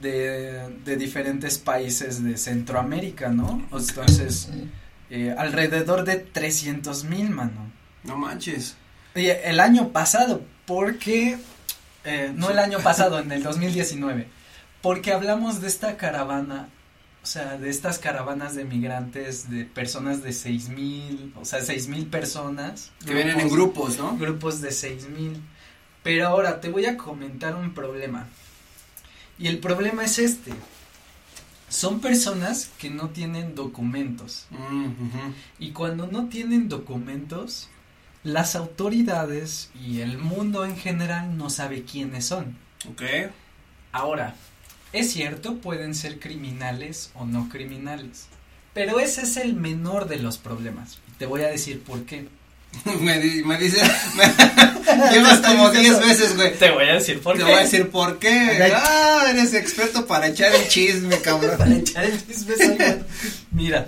de, 0.02 0.68
de 0.84 0.96
diferentes 0.98 1.60
países 1.60 2.24
de 2.24 2.36
Centroamérica, 2.36 3.30
¿no? 3.30 3.64
Entonces, 3.72 4.50
eh, 5.12 5.34
alrededor 5.38 6.04
de 6.06 6.16
300 6.18 7.04
mil, 7.04 7.30
mano. 7.30 7.72
No 8.04 8.18
manches. 8.18 8.76
Y 9.16 9.28
el 9.28 9.60
año 9.60 9.90
pasado, 9.90 10.42
porque, 10.66 11.38
eh, 12.04 12.32
no 12.36 12.50
el 12.50 12.60
año 12.60 12.80
pasado, 12.80 13.20
en 13.20 13.32
el 13.32 13.44
2019, 13.44 14.28
porque 14.82 15.12
hablamos 15.12 15.62
de 15.62 15.68
esta 15.68 15.98
caravana, 15.98 16.70
o 17.22 17.26
sea, 17.26 17.58
de 17.58 17.70
estas 17.70 18.00
caravanas 18.00 18.56
de 18.56 18.64
migrantes, 18.64 19.50
de 19.50 19.66
personas 19.66 20.24
de 20.24 20.34
6 20.34 20.70
mil, 20.70 21.34
o 21.40 21.46
sea, 21.46 21.62
6 21.62 21.88
mil 21.88 22.08
personas. 22.08 22.92
Que 23.06 23.14
vienen 23.14 23.40
en 23.40 23.50
grupos, 23.50 23.98
¿no? 23.98 24.18
grupos 24.18 24.62
de 24.62 24.72
6000. 24.72 25.40
Pero 26.04 26.28
ahora 26.28 26.62
te 26.62 26.70
voy 26.70 26.86
a 26.86 26.98
comentar 26.98 27.56
un 27.56 27.74
problema. 27.74 28.28
Y 29.38 29.48
el 29.48 29.60
problema 29.60 30.04
es 30.04 30.18
este. 30.18 30.52
Son 31.70 32.00
personas 32.00 32.72
que 32.80 32.90
no 32.90 33.10
tienen 33.10 33.56
documentos. 33.56 34.48
Mm. 34.50 34.90
Y 35.60 35.72
cuando 35.72 36.08
no 36.08 36.28
tienen 36.28 36.70
documentos, 36.70 37.70
las 38.24 38.56
autoridades 38.56 39.70
y 39.80 40.02
el 40.02 40.18
mundo 40.18 40.66
en 40.66 40.78
general 40.78 41.38
no 41.38 41.50
sabe 41.50 41.84
quiénes 41.84 42.26
son. 42.26 42.58
Ok. 42.90 43.02
Ahora, 43.92 44.36
es 44.94 45.12
cierto, 45.12 45.56
pueden 45.58 45.96
ser 45.96 46.20
criminales 46.20 47.12
o 47.16 47.26
no 47.26 47.50
criminales. 47.50 48.28
Pero 48.74 49.00
ese 49.00 49.24
es 49.24 49.38
el 49.38 49.54
menor 49.54 50.08
de 50.08 50.18
los 50.18 50.38
problemas. 50.38 51.00
Te 51.18 51.26
voy 51.26 51.42
a 51.42 51.48
decir 51.48 51.82
por 51.82 52.04
qué. 52.06 52.28
me, 53.02 53.20
di- 53.20 53.44
me 53.44 53.58
dice. 53.58 53.82
me- 54.16 55.12
llevas 55.12 55.40
como 55.40 55.70
10 55.72 56.00
veces, 56.00 56.36
güey. 56.38 56.58
Te 56.58 56.72
voy 56.72 56.86
a 56.86 56.94
decir 56.94 57.20
por 57.22 57.34
Te 57.34 57.40
qué. 57.40 57.44
voy 57.46 57.54
a 57.54 57.64
decir 57.64 57.90
por 57.90 58.18
qué. 58.20 58.72
Ah, 58.74 59.26
eres 59.30 59.54
experto 59.54 60.06
para 60.08 60.28
echar 60.28 60.54
el 60.56 60.68
chisme, 60.70 61.20
cabrón. 61.20 61.58
para 61.58 61.76
echar 61.76 62.06
el 62.06 62.26
chisme 62.26 62.56
soy. 62.56 62.78
Mira, 63.52 63.88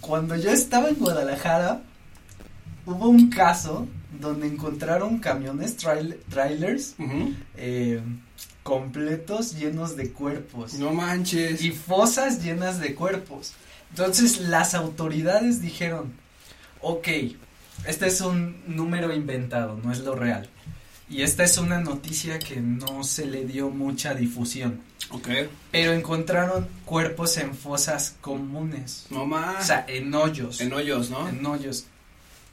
cuando 0.00 0.36
yo 0.36 0.50
estaba 0.52 0.88
en 0.90 0.94
Guadalajara, 0.94 1.82
hubo 2.88 3.08
un 3.08 3.30
caso 3.30 3.86
donde 4.20 4.46
encontraron 4.46 5.18
camiones 5.18 5.76
trail- 5.76 6.18
trailers 6.28 6.94
eh, 7.56 8.00
completos 8.62 9.56
llenos 9.56 9.96
de 9.96 10.10
cuerpos 10.12 10.74
No 10.74 10.92
manches. 10.92 11.62
y 11.62 11.70
fosas 11.70 12.42
llenas 12.42 12.80
de 12.80 12.94
cuerpos. 12.94 13.52
Entonces 13.90 14.40
las 14.40 14.74
autoridades 14.74 15.60
dijeron, 15.62 16.12
ok, 16.82 17.08
este 17.86 18.06
es 18.08 18.20
un 18.20 18.56
número 18.66 19.14
inventado, 19.14 19.78
no 19.82 19.92
es 19.92 20.00
lo 20.00 20.14
real. 20.14 20.48
Y 21.10 21.22
esta 21.22 21.42
es 21.44 21.56
una 21.56 21.80
noticia 21.80 22.38
que 22.38 22.56
no 22.60 23.02
se 23.02 23.24
le 23.24 23.46
dio 23.46 23.70
mucha 23.70 24.12
difusión. 24.14 24.80
Ok. 25.10 25.28
Pero 25.70 25.92
encontraron 25.92 26.68
cuerpos 26.84 27.38
en 27.38 27.54
fosas 27.54 28.16
comunes. 28.20 29.06
No 29.08 29.24
más. 29.24 29.62
O 29.64 29.66
sea, 29.66 29.86
en 29.88 30.12
hoyos. 30.14 30.60
en 30.60 30.70
hoyos, 30.74 31.08
¿no? 31.08 31.26
en 31.26 31.46
hoyos. 31.46 31.86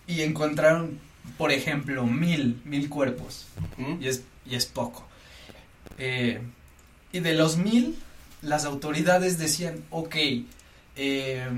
Y 0.08 0.22
encontraron, 0.22 1.00
por 1.38 1.52
ejemplo, 1.52 2.06
mil, 2.06 2.62
mil 2.66 2.90
cuerpos. 2.90 3.48
Y 4.00 4.08
es, 4.08 4.24
y 4.46 4.56
es 4.56 4.66
poco. 4.66 5.06
Eh, 5.98 6.42
y 7.12 7.20
de 7.20 7.34
los 7.34 7.58
mil, 7.58 7.98
las 8.42 8.66
autoridades 8.66 9.38
decían, 9.38 9.84
ok, 9.90 10.16
eh, 10.96 11.50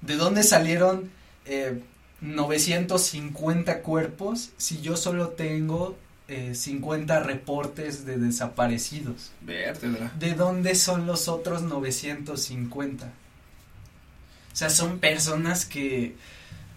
¿de 0.00 0.16
dónde 0.16 0.42
salieron 0.42 1.10
eh, 1.44 1.80
950 2.20 3.82
cuerpos 3.82 4.50
si 4.56 4.80
yo 4.80 4.96
solo 4.96 5.30
tengo 5.30 5.96
eh, 6.28 6.54
50 6.56 7.20
reportes 7.20 8.04
de 8.04 8.16
desaparecidos. 8.18 9.30
Vértebra. 9.42 10.12
¿De 10.18 10.34
dónde 10.34 10.74
son 10.74 11.06
los 11.06 11.28
otros 11.28 11.62
950? 11.62 13.06
O 13.06 14.56
sea, 14.56 14.70
son 14.70 14.98
personas 14.98 15.66
que... 15.66 16.16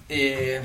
Eh, 0.09 0.61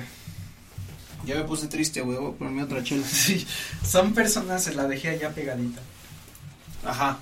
Ya 1.26 1.36
me 1.36 1.44
puse 1.44 1.68
triste, 1.68 2.00
güey. 2.02 2.18
Voy 2.18 2.32
a 2.34 2.36
ponerme 2.36 2.62
otra 2.64 2.82
chela. 2.82 3.06
sí, 3.08 3.46
son 3.84 4.12
personas, 4.14 4.64
se 4.64 4.74
la 4.74 4.86
dejé 4.86 5.10
allá 5.10 5.30
pegadita. 5.34 5.80
Ajá. 6.84 7.18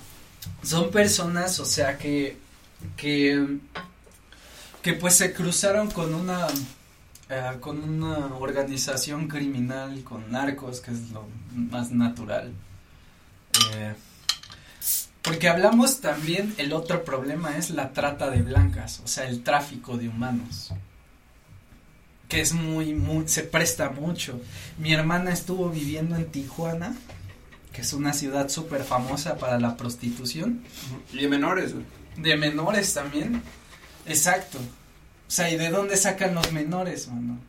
Son 0.63 0.91
personas, 0.91 1.59
o 1.59 1.65
sea, 1.65 1.97
que... 1.97 2.37
que 2.97 3.59
que 4.81 4.93
pues 4.93 5.15
se 5.15 5.33
cruzaron 5.33 5.89
con 5.91 6.13
una 6.13 6.47
eh, 7.29 7.51
con 7.61 7.81
una 7.81 8.35
organización 8.35 9.27
criminal 9.29 10.03
con 10.03 10.29
narcos 10.31 10.81
que 10.81 10.91
es 10.91 11.09
lo 11.11 11.25
más 11.53 11.91
natural 11.91 12.51
Eh, 13.75 13.93
porque 15.21 15.47
hablamos 15.47 16.01
también 16.01 16.53
el 16.57 16.73
otro 16.73 17.05
problema 17.05 17.55
es 17.57 17.69
la 17.69 17.93
trata 17.93 18.29
de 18.29 18.41
blancas 18.41 18.99
o 19.05 19.07
sea 19.07 19.25
el 19.29 19.41
tráfico 19.43 19.95
de 19.97 20.09
humanos 20.09 20.73
que 22.33 22.41
es 22.41 22.53
muy 22.53 22.93
muy 22.93 23.27
se 23.27 23.43
presta 23.43 23.89
mucho 23.89 24.41
mi 24.77 24.91
hermana 24.93 25.31
estuvo 25.31 25.69
viviendo 25.69 26.15
en 26.15 26.25
Tijuana 26.25 26.95
que 27.71 27.81
es 27.81 27.93
una 27.93 28.13
ciudad 28.13 28.49
súper 28.49 28.83
famosa 28.83 29.37
para 29.37 29.59
la 29.59 29.75
prostitución 29.77 30.63
Y 31.11 31.17
de 31.21 31.27
menores, 31.27 31.73
güey. 31.73 31.85
de 32.17 32.37
menores 32.37 32.93
también. 32.93 33.41
Exacto. 34.05 34.59
O 34.59 35.31
sea, 35.35 35.49
¿y 35.49 35.57
de 35.57 35.69
dónde 35.69 35.97
sacan 35.97 36.35
los 36.35 36.51
menores, 36.51 37.07
mano? 37.07 37.39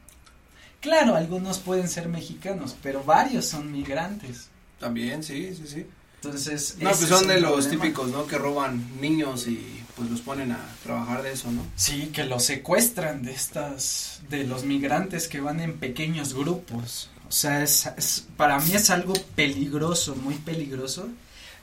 Claro, 0.80 1.14
algunos 1.16 1.58
pueden 1.58 1.88
ser 1.88 2.08
mexicanos, 2.08 2.74
pero 2.82 3.04
varios 3.04 3.44
son 3.44 3.70
migrantes. 3.70 4.48
También, 4.80 5.22
sí, 5.22 5.54
sí, 5.54 5.64
sí. 5.66 5.86
Entonces, 6.22 6.76
No, 6.80 6.88
pues 6.92 7.00
son 7.08 7.26
de 7.28 7.40
los 7.40 7.52
problema. 7.66 7.82
típicos, 7.82 8.08
¿no? 8.10 8.26
Que 8.26 8.38
roban 8.38 8.98
niños 9.02 9.46
y 9.46 9.82
pues 9.96 10.10
los 10.10 10.20
ponen 10.20 10.52
a 10.52 10.58
trabajar 10.82 11.22
de 11.22 11.32
eso, 11.32 11.50
¿no? 11.52 11.62
Sí, 11.76 12.10
que 12.12 12.24
los 12.24 12.44
secuestran 12.44 13.22
de 13.22 13.32
estas, 13.32 14.22
de 14.28 14.44
los 14.44 14.64
migrantes 14.64 15.28
que 15.28 15.40
van 15.40 15.60
en 15.60 15.78
pequeños 15.78 16.34
grupos. 16.34 17.10
O 17.28 17.32
sea, 17.32 17.62
es, 17.62 18.26
para 18.36 18.58
mí 18.58 18.72
es 18.74 18.90
algo 18.90 19.14
peligroso, 19.34 20.16
muy 20.16 20.34
peligroso. 20.34 21.08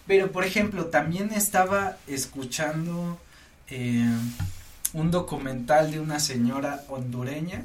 Pero, 0.08 0.32
por 0.32 0.44
ejemplo, 0.46 0.86
también 0.88 1.32
estaba 1.34 1.98
escuchando 2.08 3.20
eh, 3.70 4.10
un 4.94 5.12
documental 5.12 5.92
de 5.92 6.00
una 6.00 6.20
señora 6.20 6.84
hondureña 6.90 7.64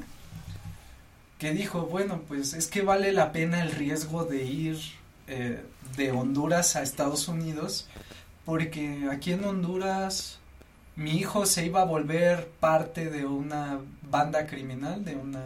que 1.39 1.51
dijo, 1.51 1.81
bueno, 1.83 2.21
pues 2.27 2.53
es 2.53 2.67
que 2.67 2.81
vale 2.81 3.11
la 3.11 3.31
pena 3.31 3.61
el 3.61 3.71
riesgo 3.71 4.25
de 4.25 4.43
ir 4.43 4.79
eh, 5.27 5.61
de 5.95 6.11
Honduras 6.11 6.75
a 6.75 6.81
Estados 6.81 7.27
Unidos, 7.27 7.87
porque 8.45 9.07
aquí 9.11 9.33
en 9.33 9.43
Honduras 9.43 10.39
mi 10.97 11.11
hijo 11.17 11.45
se 11.45 11.65
iba 11.65 11.81
a 11.81 11.85
volver 11.85 12.47
parte 12.59 13.09
de 13.09 13.25
una 13.25 13.79
banda 14.09 14.45
criminal, 14.45 15.03
de 15.05 15.15
una 15.15 15.41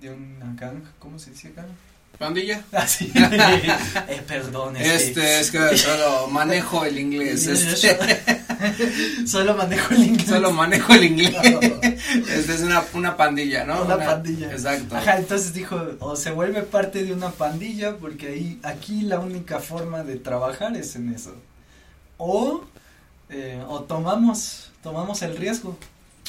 de 0.00 0.10
una 0.10 0.54
gang, 0.54 0.82
¿cómo 0.98 1.18
se 1.18 1.30
dice 1.30 1.52
gang? 1.54 1.66
Pandilla. 2.18 2.62
Ah, 2.72 2.86
sí. 2.86 3.10
eh, 4.08 4.22
perdón, 4.26 4.76
es 4.76 4.82
que- 4.82 4.94
Este, 4.96 5.40
es 5.40 5.50
que 5.50 5.76
solo 5.78 6.26
manejo 6.28 6.84
el 6.84 6.98
inglés. 6.98 7.46
Este, 7.46 7.96
Solo 9.26 9.54
manejo 9.56 9.94
el 9.94 10.04
inglés. 10.04 10.28
solo 10.28 10.50
manejo 10.52 10.92
el 10.94 11.04
inglés. 11.04 11.34
Este 12.28 12.54
es 12.54 12.60
una, 12.60 12.82
una 12.92 13.16
pandilla, 13.16 13.64
¿no? 13.64 13.82
Una 13.84 13.96
pandilla. 13.96 14.50
Exacto. 14.52 14.96
Ajá, 14.96 15.16
entonces 15.16 15.54
dijo, 15.54 15.80
o 16.00 16.14
se 16.16 16.30
vuelve 16.30 16.62
parte 16.62 17.02
de 17.04 17.12
una 17.14 17.30
pandilla, 17.30 17.96
porque 17.96 18.28
ahí, 18.28 18.60
aquí 18.62 19.02
la 19.02 19.18
única 19.18 19.60
forma 19.60 20.02
de 20.02 20.16
trabajar 20.16 20.76
es 20.76 20.94
en 20.96 21.14
eso. 21.14 21.34
O, 22.18 22.64
eh, 23.30 23.62
o 23.66 23.80
tomamos, 23.84 24.69
tomamos 24.82 25.22
el 25.22 25.36
riesgo. 25.36 25.76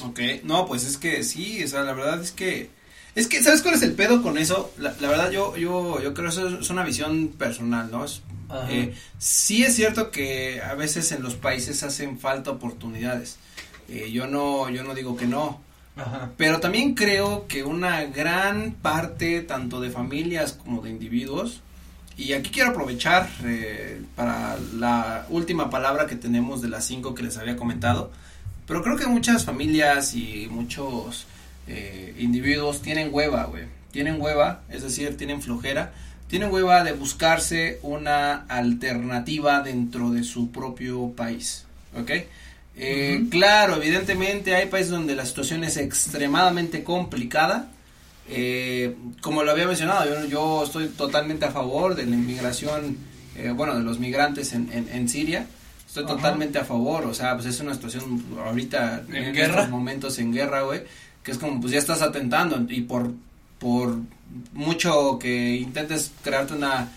Ok, 0.03 0.19
no, 0.43 0.65
pues 0.65 0.85
es 0.85 0.97
que 0.97 1.23
sí, 1.23 1.63
o 1.63 1.67
sea, 1.67 1.83
la 1.83 1.93
verdad 1.93 2.21
es 2.21 2.31
que, 2.31 2.69
es 3.15 3.27
que, 3.27 3.43
¿sabes 3.43 3.61
cuál 3.61 3.75
es 3.75 3.81
el 3.81 3.93
pedo 3.93 4.21
con 4.21 4.37
eso? 4.37 4.71
La, 4.77 4.95
la 4.99 5.09
verdad 5.09 5.31
yo, 5.31 5.55
yo, 5.57 6.01
yo 6.01 6.13
creo 6.13 6.29
que 6.29 6.35
eso 6.35 6.59
es 6.59 6.69
una 6.69 6.83
visión 6.83 7.29
personal, 7.29 7.91
¿no? 7.91 8.05
Es, 8.05 8.21
eh, 8.69 8.93
sí 9.17 9.63
es 9.63 9.75
cierto 9.75 10.11
que 10.11 10.61
a 10.61 10.73
veces 10.75 11.11
en 11.11 11.23
los 11.23 11.35
países 11.35 11.83
hacen 11.83 12.19
falta 12.19 12.51
oportunidades, 12.51 13.37
eh, 13.87 14.11
yo 14.11 14.27
no, 14.27 14.69
yo 14.69 14.83
no 14.83 14.93
digo 14.93 15.15
que 15.15 15.27
no, 15.27 15.61
Ajá. 15.95 16.31
pero 16.37 16.59
también 16.59 16.95
creo 16.95 17.47
que 17.47 17.63
una 17.63 18.03
gran 18.05 18.73
parte, 18.73 19.41
tanto 19.41 19.79
de 19.79 19.89
familias 19.89 20.53
como 20.53 20.81
de 20.81 20.89
individuos, 20.89 21.61
y 22.17 22.33
aquí 22.33 22.49
quiero 22.49 22.71
aprovechar 22.71 23.29
eh, 23.43 24.01
para 24.15 24.57
la 24.75 25.25
última 25.29 25.69
palabra 25.69 26.07
que 26.07 26.15
tenemos 26.15 26.61
de 26.61 26.69
las 26.69 26.85
cinco 26.85 27.15
que 27.15 27.23
les 27.23 27.37
había 27.37 27.55
comentado, 27.55 28.11
pero 28.71 28.83
creo 28.83 28.95
que 28.95 29.05
muchas 29.05 29.43
familias 29.43 30.15
y 30.15 30.47
muchos 30.49 31.25
eh, 31.67 32.15
individuos 32.19 32.81
tienen 32.81 33.09
hueva, 33.11 33.43
güey, 33.43 33.65
tienen 33.91 34.21
hueva, 34.21 34.61
es 34.69 34.81
decir, 34.81 35.17
tienen 35.17 35.41
flojera, 35.41 35.91
tienen 36.29 36.49
hueva 36.53 36.81
de 36.85 36.93
buscarse 36.93 37.79
una 37.81 38.45
alternativa 38.47 39.59
dentro 39.59 40.11
de 40.11 40.23
su 40.23 40.51
propio 40.51 41.09
país, 41.09 41.65
¿ok? 41.99 42.11
Eh, 42.77 43.17
Ujú. 43.19 43.29
Claro, 43.31 43.75
evidentemente 43.75 44.55
hay 44.55 44.67
países 44.67 44.91
donde 44.91 45.17
la 45.17 45.25
situación 45.25 45.65
es 45.65 45.75
extremadamente 45.75 46.85
complicada. 46.85 47.67
Eh, 48.29 48.95
como 49.19 49.43
lo 49.43 49.51
había 49.51 49.67
mencionado, 49.67 50.05
yo, 50.05 50.27
yo 50.29 50.63
estoy 50.63 50.87
totalmente 50.87 51.43
a 51.43 51.51
favor 51.51 51.93
de 51.95 52.05
la 52.05 52.15
inmigración, 52.15 52.95
eh, 53.35 53.51
bueno, 53.53 53.75
de 53.75 53.83
los 53.83 53.99
migrantes 53.99 54.53
en, 54.53 54.71
en, 54.71 54.87
en 54.93 55.09
Siria. 55.09 55.45
Estoy 55.91 56.05
Ajá. 56.05 56.15
totalmente 56.15 56.57
a 56.57 56.63
favor, 56.63 57.05
o 57.05 57.13
sea, 57.13 57.35
pues 57.35 57.47
es 57.47 57.59
una 57.59 57.73
situación 57.73 58.23
ahorita 58.45 59.03
¿En 59.09 59.15
en, 59.17 59.33
guerra? 59.33 59.55
estos 59.55 59.69
momentos 59.71 60.17
en 60.19 60.31
guerra, 60.31 60.61
güey, 60.61 60.83
que 61.21 61.31
es 61.31 61.37
como 61.37 61.59
pues 61.59 61.73
ya 61.73 61.79
estás 61.79 62.01
atentando 62.01 62.65
y 62.69 62.79
por 62.83 63.11
por 63.59 63.97
mucho 64.53 65.19
que 65.19 65.57
intentes 65.57 66.13
crearte 66.23 66.53
una 66.53 66.89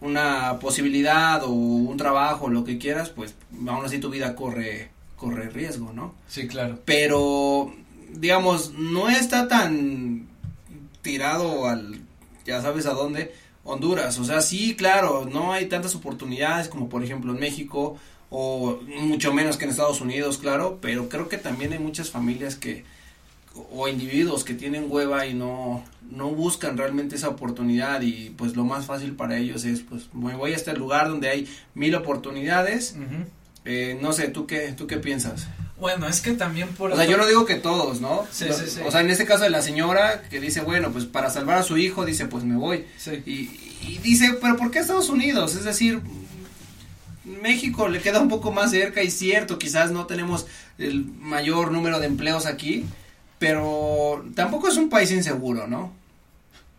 una 0.00 0.60
posibilidad 0.60 1.42
o 1.42 1.48
un 1.50 1.96
trabajo, 1.96 2.48
lo 2.48 2.62
que 2.62 2.78
quieras, 2.78 3.08
pues 3.08 3.34
aún 3.66 3.84
así 3.84 3.98
tu 3.98 4.08
vida 4.08 4.36
corre 4.36 4.90
corre 5.16 5.48
riesgo, 5.50 5.92
¿no? 5.92 6.14
Sí, 6.28 6.46
claro. 6.46 6.78
Pero 6.84 7.74
digamos, 8.12 8.72
no 8.78 9.08
está 9.08 9.48
tan 9.48 10.28
tirado 11.02 11.66
al 11.66 11.98
ya 12.46 12.62
sabes 12.62 12.86
a 12.86 12.92
dónde 12.92 13.34
Honduras, 13.64 14.16
o 14.20 14.24
sea, 14.24 14.40
sí, 14.42 14.76
claro, 14.76 15.28
no 15.28 15.52
hay 15.52 15.66
tantas 15.66 15.96
oportunidades 15.96 16.68
como 16.68 16.88
por 16.88 17.02
ejemplo 17.02 17.32
en 17.32 17.40
México 17.40 17.98
o 18.30 18.80
mucho 18.86 19.32
menos 19.32 19.56
que 19.56 19.64
en 19.64 19.70
Estados 19.70 20.00
Unidos, 20.00 20.38
claro, 20.38 20.78
pero 20.80 21.08
creo 21.08 21.28
que 21.28 21.38
también 21.38 21.72
hay 21.72 21.78
muchas 21.78 22.10
familias 22.10 22.56
que 22.56 22.84
o 23.72 23.88
individuos 23.88 24.44
que 24.44 24.54
tienen 24.54 24.86
hueva 24.88 25.26
y 25.26 25.34
no 25.34 25.84
no 26.10 26.30
buscan 26.30 26.76
realmente 26.78 27.16
esa 27.16 27.28
oportunidad 27.28 28.02
y 28.02 28.30
pues 28.30 28.54
lo 28.54 28.64
más 28.64 28.86
fácil 28.86 29.12
para 29.16 29.36
ellos 29.36 29.64
es 29.64 29.80
pues 29.80 30.08
me 30.12 30.36
voy 30.36 30.52
a 30.52 30.56
este 30.56 30.74
lugar 30.74 31.08
donde 31.08 31.28
hay 31.28 31.48
mil 31.74 31.94
oportunidades 31.96 32.94
eh, 33.64 33.98
no 34.00 34.12
sé 34.12 34.28
tú 34.28 34.46
qué 34.46 34.72
tú 34.76 34.86
qué 34.86 34.98
piensas 34.98 35.48
Bueno, 35.80 36.06
es 36.08 36.20
que 36.20 36.32
también 36.32 36.68
por 36.68 36.92
o 36.92 36.96
sea, 36.96 37.04
yo 37.04 37.16
no 37.16 37.26
digo 37.26 37.46
que 37.46 37.54
todos, 37.54 38.00
¿no? 38.00 38.26
Sí, 38.32 38.46
sí, 38.52 38.64
sí. 38.66 38.80
O 38.84 38.90
sea, 38.90 39.00
en 39.00 39.10
este 39.10 39.24
caso 39.26 39.44
de 39.44 39.50
la 39.50 39.62
señora 39.62 40.22
que 40.28 40.40
dice, 40.40 40.60
bueno, 40.60 40.90
pues 40.90 41.04
para 41.04 41.30
salvar 41.30 41.58
a 41.58 41.62
su 41.62 41.78
hijo, 41.78 42.04
dice, 42.04 42.26
pues 42.26 42.42
me 42.42 42.56
voy. 42.56 42.84
Sí. 42.96 43.22
Y, 43.26 43.88
y 43.88 43.98
dice, 44.02 44.36
pero 44.40 44.56
¿por 44.56 44.72
qué 44.72 44.80
Estados 44.80 45.08
Unidos? 45.08 45.54
Es 45.54 45.62
decir, 45.62 46.00
México 47.42 47.88
le 47.88 48.00
queda 48.00 48.20
un 48.20 48.28
poco 48.28 48.52
más 48.52 48.70
cerca 48.70 49.02
y 49.02 49.10
cierto, 49.10 49.58
quizás 49.58 49.90
no 49.90 50.06
tenemos 50.06 50.46
el 50.78 51.04
mayor 51.04 51.72
número 51.72 52.00
de 52.00 52.06
empleos 52.06 52.46
aquí, 52.46 52.84
pero 53.38 54.24
tampoco 54.34 54.68
es 54.68 54.76
un 54.76 54.88
país 54.88 55.10
inseguro, 55.10 55.66
¿no? 55.66 55.92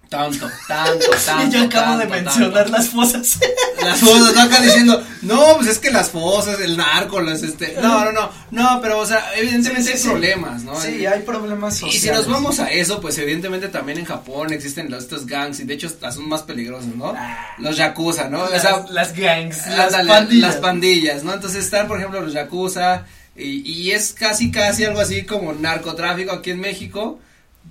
Tanto, 0.10 0.50
tanto, 0.68 1.06
tanto. 1.26 1.46
Y 1.48 1.52
yo 1.60 1.66
acabo 1.66 1.98
de 1.98 2.08
mencionar 2.08 2.52
tanto. 2.64 2.72
las 2.72 2.90
fosas. 2.90 3.38
Las 3.84 4.00
fosas, 4.02 4.34
¿no? 4.36 4.42
acá 4.42 4.60
diciendo, 4.60 5.02
no, 5.22 5.56
pues 5.56 5.70
es 5.70 5.80
que 5.80 5.90
las 5.90 6.10
fosas, 6.10 6.60
el 6.60 6.76
narco, 6.76 7.22
las 7.22 7.44
este, 7.44 7.78
no, 7.82 8.04
no, 8.04 8.12
no, 8.12 8.30
no, 8.52 8.80
pero 8.82 9.00
o 9.00 9.06
sea, 9.06 9.24
evidentemente 9.38 9.94
Sí, 9.94 9.98
sí, 9.98 10.08
hay 10.08 10.12
problemas, 10.14 10.64
¿no? 10.64 10.82
Sí, 10.82 11.06
hay 11.06 11.22
problemas 11.22 11.76
Y 11.78 11.80
sociales. 11.80 12.02
si 12.02 12.10
nos 12.10 12.28
vamos 12.28 12.60
a 12.60 12.70
eso, 12.72 13.00
pues 13.00 13.18
evidentemente 13.20 13.70
también 13.70 14.00
en 14.00 14.06
Japón 14.06 14.52
existen 14.52 14.92
los, 14.92 15.04
estos 15.04 15.26
gangs 15.26 15.62
y 15.62 15.64
de 15.64 15.76
hecho 15.76 15.90
son 15.90 16.28
más 16.28 16.44
peligrosos, 16.44 16.94
¿no? 16.96 17.14
Ah. 17.16 17.56
Los 17.60 17.78
yakuza, 17.78 18.28
¿no? 18.28 18.44
O 18.44 18.50
Las, 18.50 18.62
sea, 18.64 18.84
las 18.90 19.14
gangs, 19.16 19.66
las 19.68 19.94
pandillas. 20.06 20.42
las 20.50 20.56
pandillas, 20.58 21.24
¿no? 21.24 21.34
Entonces 21.34 21.64
están, 21.64 21.88
por 21.88 22.00
ejemplo, 22.00 22.20
los 22.20 22.34
yakuza 22.34 23.06
y, 23.38 23.62
y 23.72 23.92
es 23.92 24.12
casi, 24.12 24.52
casi 24.52 24.84
algo 24.84 25.00
así 25.00 25.24
como 25.24 25.54
narcotráfico 25.54 26.34
aquí 26.34 26.52
en 26.52 26.60
México, 26.60 27.20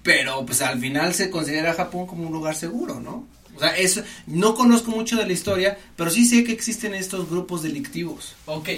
pero 0.03 0.45
pues 0.47 0.63
al 0.63 0.81
final 0.81 1.15
se 1.15 1.31
considera 1.31 1.75
Japón 1.75 2.07
como 2.07 2.27
un 2.27 2.33
lugar 2.33 2.55
seguro, 2.55 3.01
¿no? 3.01 3.27
O 3.57 3.61
sea, 3.61 3.77
eso, 3.77 4.03
no 4.27 4.55
conozco 4.55 4.93
mucho 4.93 5.17
de 5.17 5.27
la 5.27 5.33
historia, 5.33 5.79
pero 5.97 6.11
sí 6.11 6.25
sé 6.25 6.45
que 6.45 6.53
existen 6.53 6.95
estos 6.95 7.29
grupos 7.29 7.63
delictivos. 7.63 8.35
Ok, 8.47 8.69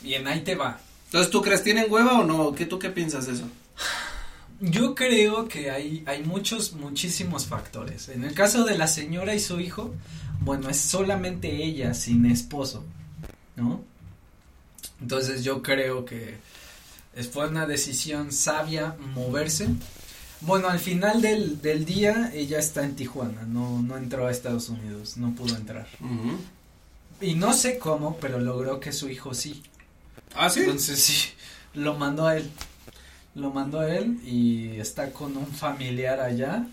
bien, 0.00 0.26
ahí 0.28 0.40
te 0.40 0.54
va. 0.54 0.80
Entonces, 1.06 1.30
¿tú 1.30 1.42
crees 1.42 1.64
tienen 1.64 1.90
hueva 1.90 2.20
o 2.20 2.24
no? 2.24 2.54
¿Qué 2.54 2.66
tú 2.66 2.78
qué 2.78 2.90
piensas 2.90 3.26
de 3.26 3.32
eso? 3.32 3.48
Yo 4.60 4.94
creo 4.94 5.48
que 5.48 5.70
hay, 5.70 6.02
hay 6.06 6.22
muchos, 6.22 6.72
muchísimos 6.72 7.46
factores. 7.46 8.08
En 8.08 8.24
el 8.24 8.32
caso 8.32 8.64
de 8.64 8.78
la 8.78 8.86
señora 8.86 9.34
y 9.34 9.40
su 9.40 9.60
hijo, 9.60 9.94
bueno, 10.40 10.70
es 10.70 10.78
solamente 10.78 11.64
ella 11.64 11.92
sin 11.92 12.26
esposo, 12.26 12.84
¿no? 13.56 13.82
Entonces 15.00 15.44
yo 15.44 15.62
creo 15.62 16.04
que 16.04 16.38
fue 17.32 17.48
una 17.48 17.66
decisión 17.66 18.32
sabia 18.32 18.96
moverse. 19.14 19.68
Bueno, 20.42 20.68
al 20.68 20.78
final 20.78 21.22
del, 21.22 21.60
del 21.62 21.84
día 21.84 22.30
ella 22.34 22.58
está 22.58 22.84
en 22.84 22.94
Tijuana, 22.94 23.42
no, 23.42 23.80
no 23.82 23.96
entró 23.96 24.26
a 24.26 24.30
Estados 24.30 24.68
Unidos, 24.68 25.16
no 25.16 25.34
pudo 25.34 25.56
entrar. 25.56 25.86
Y 27.20 27.34
no 27.34 27.52
sé 27.54 27.78
cómo, 27.78 28.18
pero 28.18 28.38
logró 28.38 28.78
que 28.78 28.92
su 28.92 29.08
hijo 29.08 29.32
sí. 29.32 29.62
Ah, 30.34 30.50
sí. 30.50 30.60
Entonces 30.60 31.02
sí, 31.02 31.28
lo 31.74 31.94
mandó 31.94 32.26
a 32.26 32.36
él. 32.36 32.50
Lo 33.34 33.50
mandó 33.50 33.80
a 33.80 33.94
él 33.94 34.18
y 34.24 34.78
está 34.78 35.12
con 35.12 35.36
un 35.36 35.46
familiar 35.46 36.20
allá 36.20 36.66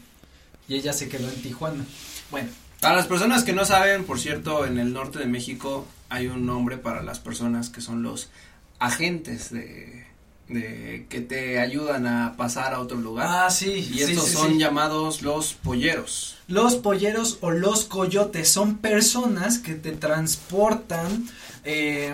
y 0.67 0.75
ella 0.75 0.93
se 0.93 1.09
quedó 1.09 1.29
en 1.29 1.41
Tijuana. 1.41 1.85
Bueno. 2.31 2.49
Para 2.81 2.95
las 2.97 3.07
personas 3.07 3.43
que 3.43 3.53
no 3.53 3.63
saben, 3.63 4.03
por 4.03 4.19
cierto, 4.19 4.65
en 4.65 4.77
el 4.77 4.91
norte 4.91 5.19
de 5.19 5.25
México 5.25 5.87
hay 6.09 6.27
un 6.27 6.45
nombre 6.45 6.77
para 6.77 7.01
las 7.01 7.19
personas 7.19 7.69
que 7.69 7.79
son 7.79 8.03
los 8.03 8.29
agentes 8.79 9.51
de, 9.51 10.02
de 10.53 11.05
que 11.09 11.21
te 11.21 11.59
ayudan 11.59 12.07
a 12.07 12.35
pasar 12.37 12.73
a 12.73 12.79
otro 12.79 12.97
lugar. 12.97 13.27
Ah, 13.29 13.49
sí. 13.49 13.89
Y 13.93 14.01
estos 14.01 14.29
son 14.29 14.59
llamados 14.59 15.21
los 15.21 15.53
polleros. 15.53 16.35
Los 16.47 16.75
polleros 16.75 17.37
o 17.41 17.51
los 17.51 17.85
coyotes 17.85 18.49
son 18.49 18.77
personas 18.77 19.59
que 19.59 19.73
te 19.75 19.91
transportan 19.91 21.27
eh, 21.63 22.13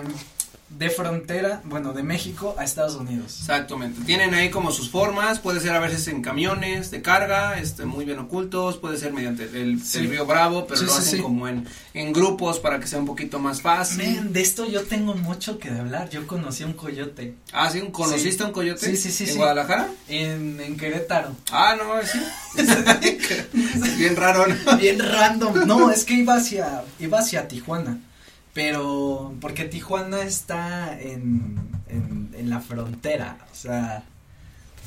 de 0.70 0.88
frontera, 0.88 1.60
bueno, 1.64 1.92
de 1.92 2.02
México 2.02 2.54
a 2.56 2.64
Estados 2.64 2.94
Unidos. 2.94 3.38
Exactamente. 3.40 4.02
Tienen 4.04 4.34
ahí 4.34 4.50
como 4.50 4.70
sus 4.70 4.88
formas, 4.88 5.40
puede 5.40 5.60
ser 5.60 5.72
a 5.72 5.80
veces 5.80 6.06
en 6.08 6.22
camiones 6.22 6.90
de 6.90 7.02
carga, 7.02 7.58
este, 7.58 7.84
muy 7.84 8.04
bien 8.04 8.20
ocultos, 8.20 8.78
puede 8.78 8.96
ser 8.96 9.12
mediante 9.12 9.44
el, 9.44 9.80
río 9.80 10.24
Bravo, 10.26 10.66
pero 10.66 10.82
lo 10.82 10.94
hacen 10.94 11.22
como 11.22 11.48
en, 11.48 11.66
en 11.92 12.12
grupos 12.12 12.60
para 12.60 12.78
que 12.78 12.86
sea 12.86 13.00
un 13.00 13.06
poquito 13.06 13.40
más 13.40 13.60
fácil. 13.60 14.32
de 14.32 14.40
esto 14.40 14.64
yo 14.64 14.84
tengo 14.84 15.14
mucho 15.14 15.58
que 15.58 15.70
hablar. 15.70 16.08
Yo 16.08 16.26
conocí 16.26 16.62
a 16.62 16.66
un 16.66 16.74
coyote. 16.74 17.34
Ah, 17.52 17.68
sí, 17.70 17.80
¿conociste 17.90 18.44
a 18.44 18.46
un 18.46 18.52
coyote? 18.52 18.86
Sí, 18.86 18.96
sí, 18.96 19.10
sí. 19.10 19.32
¿En 19.32 19.38
Guadalajara? 19.38 19.88
En, 20.08 20.60
en 20.60 20.76
Querétaro. 20.76 21.34
Ah, 21.50 21.76
no, 21.76 22.00
sí. 22.06 22.20
bien 23.98 24.14
raro, 24.16 24.46
¿no? 24.46 24.76
Bien 24.78 24.98
random. 24.98 25.66
No, 25.66 25.90
es 25.90 26.04
que 26.04 26.14
iba 26.14 26.36
hacia, 26.36 26.84
iba 27.00 27.18
hacia 27.18 27.48
Tijuana. 27.48 27.98
Pero, 28.52 29.34
porque 29.40 29.64
Tijuana 29.64 30.22
está 30.22 30.98
en, 31.00 31.56
en, 31.88 32.50
la 32.50 32.60
frontera, 32.60 33.38
o 33.52 33.54
sea, 33.54 34.02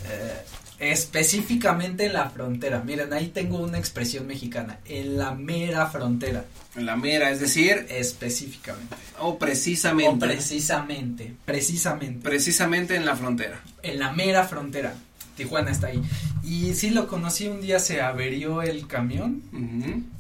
eh, 0.06 0.43
específicamente 0.91 2.06
en 2.06 2.13
la 2.13 2.30
frontera. 2.30 2.82
Miren, 2.84 3.13
ahí 3.13 3.28
tengo 3.28 3.60
una 3.60 3.78
expresión 3.78 4.28
mexicana, 4.28 4.80
en 4.86 5.17
la 5.17 5.34
mera 5.34 5.88
frontera. 5.88 6.43
En 6.76 6.86
la 6.86 6.97
mera, 6.97 7.32
es 7.32 7.39
decir, 7.39 7.86
específicamente. 7.89 8.95
O 9.19 9.38
precisamente. 9.38 10.26
O 10.26 10.30
precisamente, 10.30 11.34
precisamente. 11.45 12.21
Precisamente 12.21 12.95
en 12.95 13.06
la 13.06 13.15
frontera. 13.15 13.62
En 13.82 13.99
la 13.99 14.12
mera 14.12 14.43
frontera. 14.45 14.93
Tijuana 15.36 15.72
está 15.72 15.88
ahí. 15.88 16.02
Y 16.43 16.74
sí 16.76 16.89
lo 16.89 17.08
conocí, 17.08 17.48
un 17.48 17.62
día 17.62 17.80
se 17.80 18.02
averió 18.02 18.62
el 18.62 18.88
camión 18.88 19.41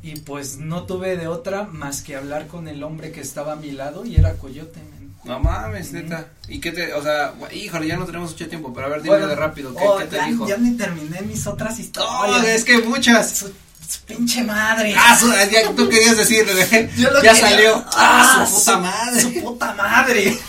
y 0.01 0.19
pues 0.21 0.57
no 0.57 0.83
tuve 0.83 1.17
de 1.17 1.27
otra 1.27 1.63
más 1.65 2.01
que 2.01 2.15
hablar 2.15 2.47
con 2.47 2.67
el 2.67 2.83
hombre 2.83 3.11
que 3.11 3.21
estaba 3.21 3.53
a 3.53 3.55
mi 3.55 3.71
lado 3.71 4.05
y 4.05 4.15
era 4.15 4.33
Coyote. 4.33 4.79
No 5.23 5.39
mames, 5.39 5.93
neta. 5.93 6.27
¿Y 6.49 6.59
qué 6.59 6.71
te, 6.71 6.93
o 6.93 7.01
sea, 7.01 7.33
híjole, 7.53 7.87
ya 7.87 7.95
no 7.95 8.05
tenemos 8.05 8.31
mucho 8.31 8.49
tiempo, 8.49 8.73
pero 8.73 8.87
a 8.87 8.89
ver, 8.89 9.01
dime 9.01 9.19
de 9.19 9.35
rápido, 9.35 9.73
¿qué, 9.73 9.83
oh, 9.85 9.97
¿qué 9.97 10.05
te 10.05 10.17
ya, 10.17 10.25
dijo? 10.27 10.47
Ya 10.47 10.57
ni 10.57 10.75
terminé 10.75 11.21
mis 11.21 11.47
otras 11.47 11.79
historias. 11.79 12.43
Oh, 12.43 12.45
es 12.45 12.65
que 12.65 12.79
muchas. 12.79 13.45
Su 13.93 14.01
pinche 14.05 14.43
madre. 14.43 14.95
Ah, 14.97 15.15
su, 15.15 15.27
ya, 15.51 15.69
tú 15.75 15.87
querías 15.87 16.17
decir, 16.17 16.47
ya 17.21 17.35
salió. 17.35 17.85
Ah, 17.91 18.43
su 18.49 18.55
puta 18.55 18.77
madre. 18.79 19.21
Su 19.21 19.33
puta 19.33 19.73
madre. 19.75 20.33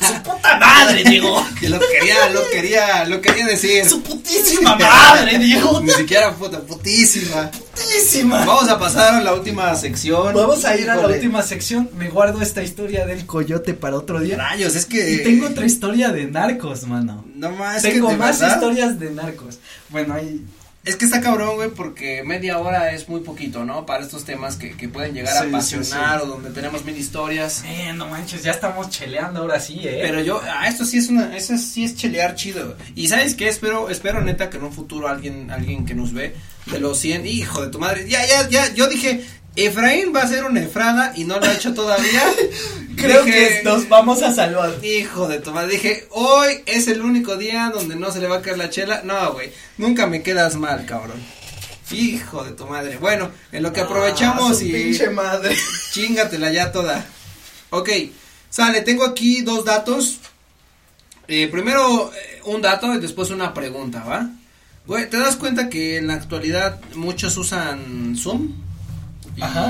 su 0.00 0.22
puta 0.22 0.56
madre, 0.56 1.04
digo. 1.04 1.46
Que 1.60 1.68
lo 1.68 1.78
quería, 1.80 2.30
lo 2.30 2.48
quería, 2.48 3.04
lo 3.04 3.20
quería 3.20 3.46
decir. 3.46 3.86
Su 3.86 4.02
putísima 4.02 4.76
madre, 4.76 5.38
digo. 5.38 5.82
Ni 5.82 5.90
siquiera 5.90 6.32
puta, 6.34 6.60
putísima. 6.60 7.50
Putísima. 7.50 8.42
Vamos 8.46 8.70
a 8.70 8.78
pasar 8.78 9.16
a 9.16 9.20
la 9.20 9.34
última 9.34 9.74
sección. 9.76 10.32
Vamos 10.32 10.64
a 10.64 10.74
ir 10.74 10.88
a 10.88 10.96
la 10.96 11.06
última 11.06 11.42
sección. 11.42 11.90
Me 11.98 12.08
guardo 12.08 12.40
esta 12.40 12.62
historia 12.62 13.04
del 13.04 13.26
coyote 13.26 13.74
para 13.74 13.96
otro 13.96 14.20
día. 14.20 14.38
Rayos, 14.38 14.76
es 14.76 14.86
que. 14.86 15.10
Y 15.12 15.22
tengo 15.22 15.48
otra 15.48 15.66
historia 15.66 16.08
de 16.08 16.24
narcos, 16.24 16.86
mano. 16.86 17.22
No 17.34 17.50
más. 17.50 17.82
Tengo 17.82 18.12
más 18.12 18.40
historias 18.40 18.98
de 18.98 19.10
narcos. 19.10 19.58
Bueno, 19.90 20.14
ahí 20.14 20.42
es 20.84 20.96
que 20.96 21.06
está 21.06 21.20
cabrón, 21.22 21.56
güey, 21.56 21.70
porque 21.70 22.22
media 22.24 22.58
hora 22.58 22.92
es 22.92 23.08
muy 23.08 23.22
poquito, 23.22 23.64
¿no? 23.64 23.86
Para 23.86 24.04
estos 24.04 24.24
temas 24.24 24.56
que, 24.56 24.76
que 24.76 24.88
pueden 24.88 25.14
llegar 25.14 25.36
a 25.36 25.48
apasionar 25.48 26.20
o 26.20 26.26
donde 26.26 26.50
tenemos 26.50 26.84
mil 26.84 26.96
historias. 26.96 27.64
Eh, 27.66 27.92
no 27.94 28.06
manches, 28.08 28.42
ya 28.42 28.50
estamos 28.50 28.90
cheleando 28.90 29.40
ahora 29.40 29.60
sí, 29.60 29.80
eh. 29.82 30.00
Pero 30.02 30.20
yo, 30.20 30.42
ah, 30.44 30.68
esto 30.68 30.84
sí 30.84 30.98
es 30.98 31.08
una, 31.08 31.34
eso 31.36 31.56
sí 31.56 31.84
es 31.84 31.96
chelear 31.96 32.34
chido. 32.34 32.76
Y 32.94 33.08
¿sabes 33.08 33.34
qué? 33.34 33.48
Espero, 33.48 33.88
espero 33.88 34.20
neta 34.20 34.50
que 34.50 34.58
en 34.58 34.64
un 34.64 34.72
futuro 34.72 35.08
alguien, 35.08 35.50
alguien 35.50 35.86
que 35.86 35.94
nos 35.94 36.12
ve 36.12 36.36
de 36.66 36.78
los 36.80 36.98
100, 36.98 37.26
hijo 37.26 37.62
de 37.62 37.68
tu 37.70 37.78
madre, 37.78 38.06
ya, 38.06 38.26
ya, 38.26 38.46
ya, 38.48 38.74
yo 38.74 38.86
dije, 38.86 39.24
Efraín 39.56 40.12
va 40.14 40.22
a 40.22 40.28
ser 40.28 40.44
una 40.44 40.62
efrada 40.62 41.12
y 41.14 41.24
no 41.24 41.38
lo 41.38 41.46
ha 41.46 41.52
hecho 41.52 41.74
todavía. 41.74 42.22
Creo 42.96 43.24
que 43.24 43.62
nos 43.64 43.88
vamos 43.88 44.22
a 44.22 44.32
salvar. 44.32 44.74
Hijo 44.82 45.28
de 45.28 45.38
tu 45.40 45.52
madre, 45.52 45.72
dije, 45.72 46.08
hoy 46.10 46.62
es 46.66 46.88
el 46.88 47.02
único 47.02 47.36
día 47.36 47.70
donde 47.72 47.94
no 47.94 48.10
se 48.10 48.20
le 48.20 48.26
va 48.26 48.38
a 48.38 48.42
caer 48.42 48.58
la 48.58 48.70
chela. 48.70 49.02
No, 49.04 49.32
güey, 49.32 49.52
nunca 49.78 50.06
me 50.06 50.22
quedas 50.22 50.56
mal, 50.56 50.86
cabrón. 50.86 51.22
Hijo 51.92 52.44
de 52.44 52.52
tu 52.52 52.66
madre. 52.66 52.96
Bueno, 52.96 53.30
en 53.52 53.62
lo 53.62 53.72
que 53.72 53.80
ah, 53.80 53.84
aprovechamos 53.84 54.60
y. 54.62 54.72
Pinche 54.72 55.10
madre. 55.10 55.56
Chingatela 55.92 56.50
ya 56.50 56.72
toda. 56.72 57.04
Ok, 57.70 57.90
sale, 58.50 58.80
tengo 58.80 59.04
aquí 59.04 59.42
dos 59.42 59.64
datos. 59.64 60.18
Eh, 61.28 61.48
primero 61.48 62.12
eh, 62.12 62.40
un 62.44 62.60
dato 62.60 62.92
y 62.94 62.98
después 62.98 63.30
una 63.30 63.54
pregunta, 63.54 64.02
¿va? 64.04 64.30
Güey, 64.86 65.08
¿te 65.08 65.18
das 65.18 65.36
cuenta 65.36 65.68
que 65.68 65.96
en 65.96 66.08
la 66.08 66.14
actualidad 66.14 66.80
muchos 66.94 67.36
usan 67.36 68.16
Zoom? 68.16 68.63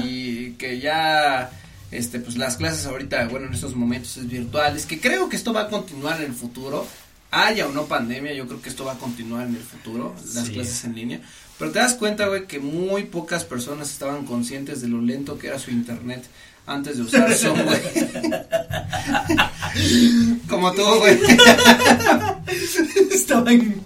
Y 0.04 0.50
que 0.52 0.80
ya 0.80 1.50
este 1.90 2.18
pues 2.18 2.36
las 2.36 2.56
clases 2.56 2.86
ahorita 2.86 3.28
bueno 3.28 3.46
en 3.46 3.54
estos 3.54 3.76
momentos 3.76 4.16
es 4.16 4.28
virtuales 4.28 4.86
que 4.86 5.00
creo 5.00 5.28
que 5.28 5.36
esto 5.36 5.52
va 5.52 5.62
a 5.62 5.68
continuar 5.68 6.20
en 6.20 6.26
el 6.26 6.34
futuro. 6.34 6.86
Haya 7.30 7.66
o 7.66 7.72
no 7.72 7.86
pandemia 7.86 8.32
yo 8.32 8.46
creo 8.46 8.62
que 8.62 8.68
esto 8.68 8.84
va 8.84 8.92
a 8.92 8.98
continuar 8.98 9.48
en 9.48 9.56
el 9.56 9.62
futuro 9.62 10.14
las 10.34 10.50
clases 10.50 10.84
en 10.84 10.94
línea. 10.94 11.20
Pero 11.58 11.72
te 11.72 11.80
das 11.80 11.94
cuenta 11.94 12.26
güey 12.26 12.46
que 12.46 12.60
muy 12.60 13.04
pocas 13.04 13.44
personas 13.44 13.90
estaban 13.90 14.24
conscientes 14.24 14.80
de 14.80 14.88
lo 14.88 15.00
lento 15.00 15.38
que 15.38 15.48
era 15.48 15.58
su 15.58 15.72
internet 15.72 16.24
antes 16.66 16.96
de 16.96 17.02
usar 17.02 17.32
Zoom, 17.34 17.60
güey. 17.62 17.80
Como 20.48 20.72
tú, 20.72 20.82
güey. 20.82 21.18
estaban, 23.12 23.84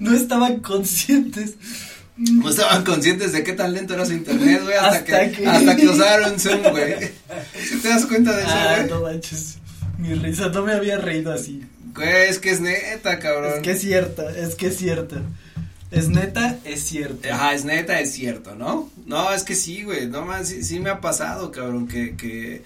no 0.00 0.14
estaban 0.14 0.60
conscientes 0.60 1.54
no 2.20 2.50
estaban 2.50 2.84
conscientes 2.84 3.32
de 3.32 3.42
qué 3.42 3.54
tan 3.54 3.72
lento 3.72 3.94
era 3.94 4.04
su 4.04 4.12
internet, 4.12 4.62
güey, 4.62 4.76
hasta, 4.76 5.04
que, 5.04 5.46
hasta 5.46 5.76
que 5.76 5.88
usaron 5.88 6.38
Zoom, 6.38 6.62
güey. 6.70 7.12
¿Te 7.82 7.88
das 7.88 8.04
cuenta 8.04 8.36
de 8.36 8.42
eso, 8.42 8.52
ah, 8.52 8.76
güey? 8.76 8.90
no 8.90 9.00
manches. 9.00 9.56
Mi 9.96 10.14
risa, 10.14 10.48
no 10.48 10.62
me 10.62 10.72
había 10.72 10.98
reído 10.98 11.32
así. 11.32 11.64
Güey, 11.94 12.28
es 12.28 12.38
que 12.38 12.50
es 12.50 12.60
neta, 12.60 13.18
cabrón. 13.18 13.54
Es 13.56 13.62
que 13.62 13.70
es 13.70 13.80
cierta, 13.80 14.30
es 14.36 14.54
que 14.54 14.66
es 14.66 14.76
cierta. 14.76 15.22
Es 15.90 16.08
neta, 16.08 16.58
es 16.64 16.84
cierto. 16.84 17.28
Ajá, 17.32 17.54
es 17.54 17.64
neta, 17.64 17.98
es 18.00 18.12
cierto, 18.12 18.54
¿no? 18.54 18.90
No, 19.06 19.32
es 19.32 19.42
que 19.42 19.54
sí, 19.54 19.82
güey, 19.82 20.06
no 20.06 20.24
más, 20.24 20.48
sí, 20.48 20.62
sí 20.62 20.78
me 20.78 20.90
ha 20.90 21.00
pasado, 21.00 21.50
cabrón, 21.50 21.88
que, 21.88 22.16
que 22.16 22.62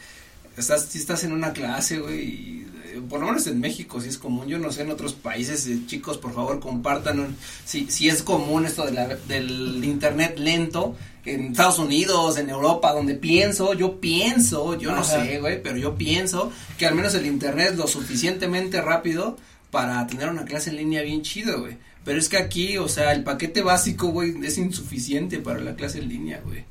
estás, 0.56 0.86
si 0.90 0.98
estás 0.98 1.22
en 1.24 1.32
una 1.32 1.52
clase, 1.52 1.98
güey, 1.98 2.20
y 2.20 2.66
por 3.00 3.20
lo 3.20 3.26
menos 3.26 3.46
en 3.46 3.60
México 3.60 4.00
sí 4.00 4.08
es 4.08 4.18
común, 4.18 4.46
yo 4.48 4.58
no 4.58 4.72
sé 4.72 4.82
en 4.82 4.90
otros 4.90 5.12
países, 5.12 5.66
eh, 5.66 5.78
chicos, 5.86 6.18
por 6.18 6.34
favor 6.34 6.60
compartan 6.60 7.36
si, 7.64 7.90
si 7.90 8.08
es 8.08 8.22
común 8.22 8.66
esto 8.66 8.84
de 8.84 8.92
la, 8.92 9.06
del 9.08 9.84
internet 9.84 10.38
lento 10.38 10.96
en 11.24 11.52
Estados 11.52 11.78
Unidos, 11.78 12.38
en 12.38 12.50
Europa, 12.50 12.92
donde 12.92 13.14
pienso, 13.14 13.72
yo 13.74 14.00
pienso, 14.00 14.78
yo 14.78 14.92
no 14.94 15.04
sé, 15.04 15.40
güey, 15.40 15.62
pero 15.62 15.76
yo 15.78 15.94
pienso 15.94 16.52
que 16.78 16.86
al 16.86 16.94
menos 16.94 17.14
el 17.14 17.26
internet 17.26 17.70
es 17.72 17.76
lo 17.76 17.86
suficientemente 17.86 18.80
rápido 18.80 19.36
para 19.70 20.06
tener 20.06 20.28
una 20.28 20.44
clase 20.44 20.70
en 20.70 20.76
línea 20.76 21.02
bien 21.02 21.22
chido, 21.22 21.60
güey. 21.60 21.78
Pero 22.04 22.18
es 22.18 22.28
que 22.28 22.36
aquí, 22.36 22.76
o 22.76 22.88
sea, 22.88 23.12
el 23.12 23.24
paquete 23.24 23.62
básico, 23.62 24.08
güey, 24.08 24.34
es 24.44 24.58
insuficiente 24.58 25.38
para 25.38 25.60
la 25.60 25.74
clase 25.74 25.98
en 25.98 26.10
línea, 26.10 26.42
güey. 26.44 26.64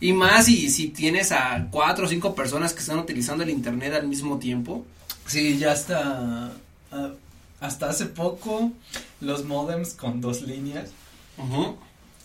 Y 0.00 0.12
más 0.12 0.46
si, 0.46 0.70
si 0.70 0.88
tienes 0.88 1.32
a 1.32 1.68
cuatro 1.70 2.06
o 2.06 2.08
cinco 2.08 2.34
personas 2.34 2.72
que 2.72 2.80
están 2.80 2.98
utilizando 2.98 3.44
el 3.44 3.50
internet 3.50 3.94
al 3.94 4.06
mismo 4.06 4.38
tiempo, 4.38 4.84
Sí, 5.30 5.58
ya 5.58 5.72
hasta, 5.72 6.50
ah, 6.90 7.10
hasta 7.60 7.88
hace 7.90 8.06
poco 8.06 8.72
los 9.20 9.44
modems 9.44 9.94
con 9.94 10.20
dos 10.20 10.42
líneas 10.42 10.90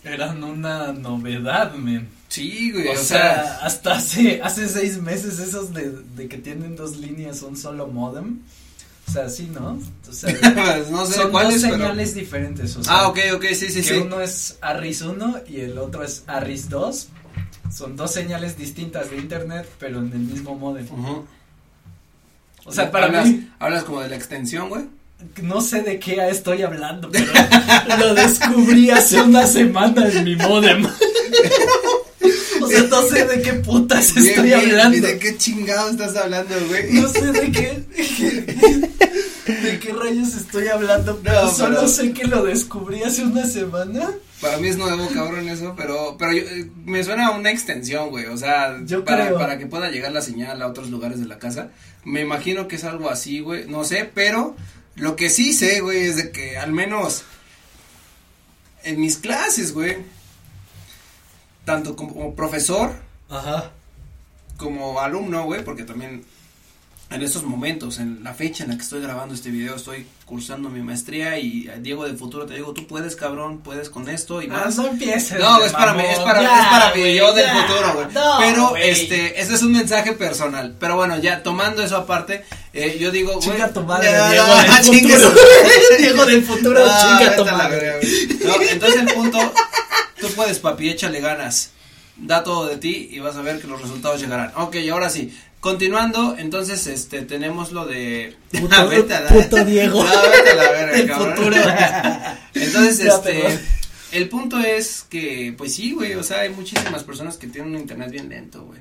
eran 0.04 0.42
una 0.44 0.92
novedad, 0.92 1.74
men. 1.74 2.08
Sí, 2.28 2.72
güey. 2.72 2.88
O, 2.88 2.96
sea, 2.96 3.58
hasta 3.62 3.96
hace, 3.96 4.40
hace 4.42 4.68
seis 4.68 5.00
meses 5.00 5.38
esos 5.38 5.72
de, 5.72 5.90
de 5.90 6.28
que 6.28 6.38
tienen 6.38 6.76
dos 6.76 6.96
líneas, 6.96 7.42
un 7.42 7.56
solo 7.56 7.86
modem. 7.86 8.40
O 9.08 9.12
sea, 9.12 9.28
sí, 9.28 9.48
¿no? 9.52 9.78
O 10.08 10.12
sea, 10.12 10.32
no 10.90 11.06
sé 11.06 11.14
son 11.14 11.32
dos 11.32 11.60
señales 11.60 12.14
diferentes. 12.14 12.76
O 12.76 12.82
sea, 12.84 12.92
Ah, 12.92 13.08
ok, 13.08 13.18
ok, 13.36 13.44
sí, 13.54 13.68
sí, 13.68 13.82
que 13.82 13.82
sí. 13.82 13.94
uno 13.94 14.20
es 14.20 14.58
Arris 14.60 15.02
1 15.02 15.42
y 15.48 15.60
el 15.60 15.78
otro 15.78 16.02
es 16.02 16.24
Arris 16.26 16.68
2. 16.68 17.08
Son 17.72 17.96
dos 17.96 18.12
señales 18.12 18.56
distintas 18.56 19.10
de 19.10 19.18
internet, 19.18 19.68
pero 19.78 19.98
en 19.98 20.12
el 20.12 20.18
mismo 20.18 20.56
modem. 20.56 20.86
Ujú. 20.90 21.24
O 22.66 22.72
sea, 22.72 22.90
para 22.90 23.06
hablas, 23.06 23.26
mí, 23.28 23.48
hablas 23.58 23.84
como 23.84 24.00
de 24.00 24.08
la 24.08 24.16
extensión, 24.16 24.68
güey. 24.68 24.84
no 25.42 25.60
sé 25.60 25.82
de 25.82 25.98
qué 25.98 26.28
estoy 26.28 26.62
hablando, 26.62 27.08
pero 27.10 27.26
lo 27.98 28.14
descubrí 28.14 28.90
hace 28.90 29.20
una 29.20 29.46
semana 29.46 30.08
en 30.08 30.24
mi 30.24 30.36
modem. 30.36 30.86
O 32.58 32.68
sea, 32.68 32.82
no 32.82 33.02
sé 33.02 33.24
de 33.26 33.42
qué 33.42 33.52
putas 33.52 34.12
Bien, 34.14 34.26
estoy 34.26 34.44
bien, 34.46 34.58
hablando. 34.58 34.96
¿Y 34.96 35.00
de 35.00 35.18
qué 35.20 35.36
chingado 35.36 35.88
estás 35.90 36.16
hablando, 36.16 36.52
güey? 36.66 36.92
No 36.94 37.08
sé 37.08 37.30
de 37.30 37.52
qué. 37.52 37.84
¿De 39.46 39.78
qué 39.78 39.92
rayos 39.92 40.34
estoy 40.34 40.68
hablando? 40.68 41.20
Pero 41.22 41.42
No, 41.42 41.50
solo 41.50 41.76
pero- 41.76 41.88
sé 41.88 42.12
que 42.12 42.24
lo 42.24 42.44
descubrí 42.44 43.02
hace 43.02 43.22
una 43.24 43.46
semana. 43.46 44.10
Para 44.40 44.58
mí 44.58 44.68
es 44.68 44.76
nuevo, 44.76 45.08
cabrón, 45.14 45.48
eso, 45.48 45.74
pero, 45.76 46.16
pero 46.18 46.32
yo, 46.32 46.42
eh, 46.42 46.70
me 46.84 47.02
suena 47.02 47.28
a 47.28 47.30
una 47.30 47.50
extensión, 47.50 48.10
güey, 48.10 48.26
o 48.26 48.36
sea, 48.36 48.76
Yo 48.84 49.04
para, 49.04 49.26
creo. 49.28 49.38
para 49.38 49.56
que 49.58 49.66
pueda 49.66 49.90
llegar 49.90 50.12
la 50.12 50.20
señal 50.20 50.60
a 50.60 50.66
otros 50.66 50.90
lugares 50.90 51.20
de 51.20 51.26
la 51.26 51.38
casa, 51.38 51.70
me 52.04 52.20
imagino 52.20 52.68
que 52.68 52.76
es 52.76 52.84
algo 52.84 53.08
así, 53.08 53.40
güey, 53.40 53.66
no 53.66 53.84
sé, 53.84 54.10
pero 54.12 54.54
lo 54.94 55.16
que 55.16 55.30
sí 55.30 55.54
sé, 55.54 55.80
güey, 55.80 56.04
es 56.04 56.16
de 56.16 56.32
que 56.32 56.58
al 56.58 56.72
menos 56.72 57.22
en 58.84 59.00
mis 59.00 59.16
clases, 59.16 59.72
güey, 59.72 59.96
tanto 61.64 61.96
como, 61.96 62.12
como 62.14 62.34
profesor 62.34 62.92
Ajá. 63.30 63.72
como 64.58 65.00
alumno, 65.00 65.44
güey, 65.44 65.64
porque 65.64 65.84
también 65.84 66.24
en 67.08 67.22
estos 67.22 67.44
momentos, 67.44 67.98
en 68.00 68.24
la 68.24 68.34
fecha 68.34 68.64
en 68.64 68.70
la 68.70 68.76
que 68.76 68.82
estoy 68.82 69.00
grabando 69.00 69.32
este 69.34 69.50
video, 69.50 69.76
estoy 69.76 70.06
cursando 70.24 70.68
mi 70.70 70.80
maestría 70.80 71.38
y 71.38 71.68
eh, 71.68 71.78
Diego 71.80 72.04
del 72.04 72.18
futuro 72.18 72.46
te 72.46 72.54
digo, 72.54 72.72
tú 72.72 72.84
puedes, 72.88 73.14
cabrón, 73.14 73.58
puedes 73.58 73.90
con 73.90 74.08
esto 74.08 74.42
y 74.42 74.46
Ah, 74.46 74.64
más. 74.64 74.76
no 74.76 74.88
empieces. 74.88 75.38
No, 75.38 75.62
es 75.64 75.72
para 75.72 75.94
mí, 75.94 76.02
es 76.04 76.18
para, 76.18 76.42
Ya, 76.42 76.60
es 76.62 76.66
para 76.66 76.96
yo 76.96 77.32
del 77.32 77.46
futuro, 77.50 77.94
güey. 77.94 78.06
No, 78.12 78.34
Pero, 78.40 78.68
güey. 78.70 78.90
este, 78.90 79.40
ese 79.40 79.54
es 79.54 79.62
un 79.62 79.72
mensaje 79.72 80.14
personal. 80.14 80.74
Pero 80.80 80.96
bueno, 80.96 81.16
ya 81.20 81.44
tomando 81.44 81.80
eso 81.82 81.96
aparte, 81.96 82.44
eh, 82.72 82.98
yo 83.00 83.12
digo, 83.12 83.34
güey. 83.34 83.50
Chinga 83.50 83.68
tu 83.72 83.82
madre, 83.84 84.10
Ya, 84.10 84.30
Diego 84.32 84.46
no, 84.48 84.56
del 84.56 84.72
futuro. 84.82 85.34
Diego 85.98 86.26
del 86.26 86.42
futuro, 86.44 86.84
Ah, 86.88 87.18
chinga 87.20 87.36
tu 87.36 87.44
la 87.44 87.52
madre. 87.52 88.00
No, 88.44 88.60
entonces 88.62 89.00
el 89.00 89.14
punto, 89.14 89.38
tú 90.20 90.26
puedes, 90.34 90.58
papi, 90.58 90.88
échale 90.90 91.20
ganas. 91.20 91.70
Da 92.18 92.42
todo 92.42 92.66
de 92.66 92.78
ti 92.78 93.10
y 93.12 93.18
vas 93.20 93.36
a 93.36 93.42
ver 93.42 93.60
que 93.60 93.66
los 93.68 93.80
resultados 93.80 94.20
llegarán. 94.20 94.50
Ok, 94.56 94.76
ahora 94.90 95.10
sí. 95.10 95.38
Continuando, 95.70 96.36
entonces, 96.38 96.86
este, 96.86 97.22
tenemos 97.22 97.72
lo 97.72 97.86
de. 97.86 98.36
Puto- 98.52 98.68
Ah, 98.76 98.84
vete 98.84 99.14
a 99.14 99.20
la- 99.22 99.28
puto 99.28 99.64
Diego. 99.64 100.04
No, 100.04 100.22
vete 100.30 100.50
a 100.50 100.54
la 100.54 100.70
verga, 100.70 100.96
El 100.96 101.06
cabrón. 101.08 101.36
futuro. 101.36 101.56
Entonces, 102.54 102.98
Ya, 102.98 103.14
este, 103.14 103.58
el 104.12 104.28
punto 104.28 104.58
es 104.60 105.04
que, 105.10 105.54
pues 105.58 105.74
sí, 105.74 105.92
güey, 105.92 106.14
o 106.14 106.22
sea, 106.22 106.40
hay 106.40 106.50
muchísimas 106.50 107.02
personas 107.04 107.36
que 107.36 107.48
tienen 107.48 107.74
un 107.74 107.80
internet 107.80 108.10
bien 108.10 108.28
lento, 108.28 108.62
güey. 108.64 108.80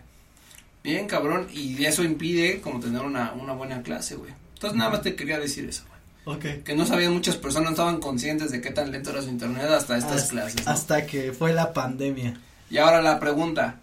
Bien 0.84 1.08
cabrón, 1.08 1.48
y 1.52 1.84
eso 1.86 2.04
impide 2.04 2.62
como 2.62 2.80
tener 2.80 3.02
una, 3.02 3.34
una 3.34 3.54
buena 3.54 3.82
clase, 3.82 4.16
güey. 4.16 4.32
Entonces 4.54 4.78
nada 4.78 4.92
más 4.92 5.02
te 5.02 5.16
quería 5.16 5.40
decir 5.40 5.68
eso, 5.68 5.84
güey. 5.90 6.38
Ok. 6.38 6.64
Que 6.64 6.76
no 6.76 6.86
sabían 6.86 7.12
muchas 7.14 7.36
personas, 7.36 7.66
no 7.66 7.70
estaban 7.72 8.00
conscientes 8.00 8.52
de 8.52 8.62
qué 8.62 8.70
tan 8.70 8.92
lento 8.92 9.10
era 9.10 9.22
su 9.24 9.30
internet 9.30 9.66
hasta 9.66 9.98
estas 9.98 10.22
Hasta- 10.22 10.32
clases. 10.32 10.66
¿no? 10.66 10.72
Hasta 10.72 11.06
que 11.08 11.34
fue 11.34 11.52
la 11.54 11.74
pandemia. 11.74 12.40
Y 12.70 12.78
ahora 12.78 13.02
la 13.02 13.20
pregunta, 13.20 13.78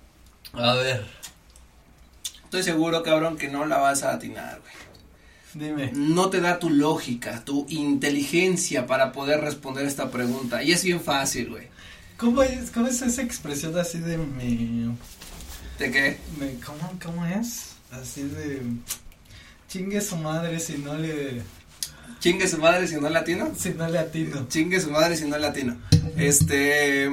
A 0.52 0.74
ver. 0.74 1.04
Estoy 2.52 2.64
seguro, 2.64 3.02
cabrón, 3.02 3.38
que 3.38 3.48
no 3.48 3.64
la 3.64 3.78
vas 3.78 4.02
a 4.02 4.12
atinar, 4.12 4.60
güey. 4.60 4.74
Dime. 5.70 5.90
No 5.94 6.28
te 6.28 6.42
da 6.42 6.58
tu 6.58 6.68
lógica, 6.68 7.42
tu 7.46 7.64
inteligencia 7.70 8.86
para 8.86 9.10
poder 9.12 9.40
responder 9.40 9.86
esta 9.86 10.10
pregunta. 10.10 10.62
Y 10.62 10.72
es 10.72 10.84
bien 10.84 11.00
fácil, 11.00 11.48
güey. 11.48 11.68
¿Cómo 12.18 12.42
es, 12.42 12.70
cómo 12.70 12.88
es 12.88 13.00
esa 13.00 13.22
expresión 13.22 13.78
así 13.78 14.00
de 14.00 14.18
mi, 14.18 14.94
¿De 15.78 15.90
qué? 15.90 16.18
me- 16.38 16.54
¿cómo, 16.64 16.92
¿Cómo 17.02 17.24
es? 17.24 17.70
Así 17.90 18.22
de. 18.22 18.60
Chingue 19.68 20.02
su 20.02 20.16
madre 20.18 20.60
si 20.60 20.76
no 20.76 20.94
le. 20.94 21.40
Chingue 22.20 22.46
su 22.48 22.58
madre 22.58 22.86
si 22.86 22.96
no 22.96 23.08
latino. 23.08 23.50
Si 23.56 23.70
no 23.70 23.88
le 23.88 23.98
atino. 23.98 24.46
Chingue 24.48 24.78
su 24.78 24.90
madre 24.90 25.16
si 25.16 25.24
no 25.26 25.38
latino. 25.38 25.78
Este. 26.18 27.10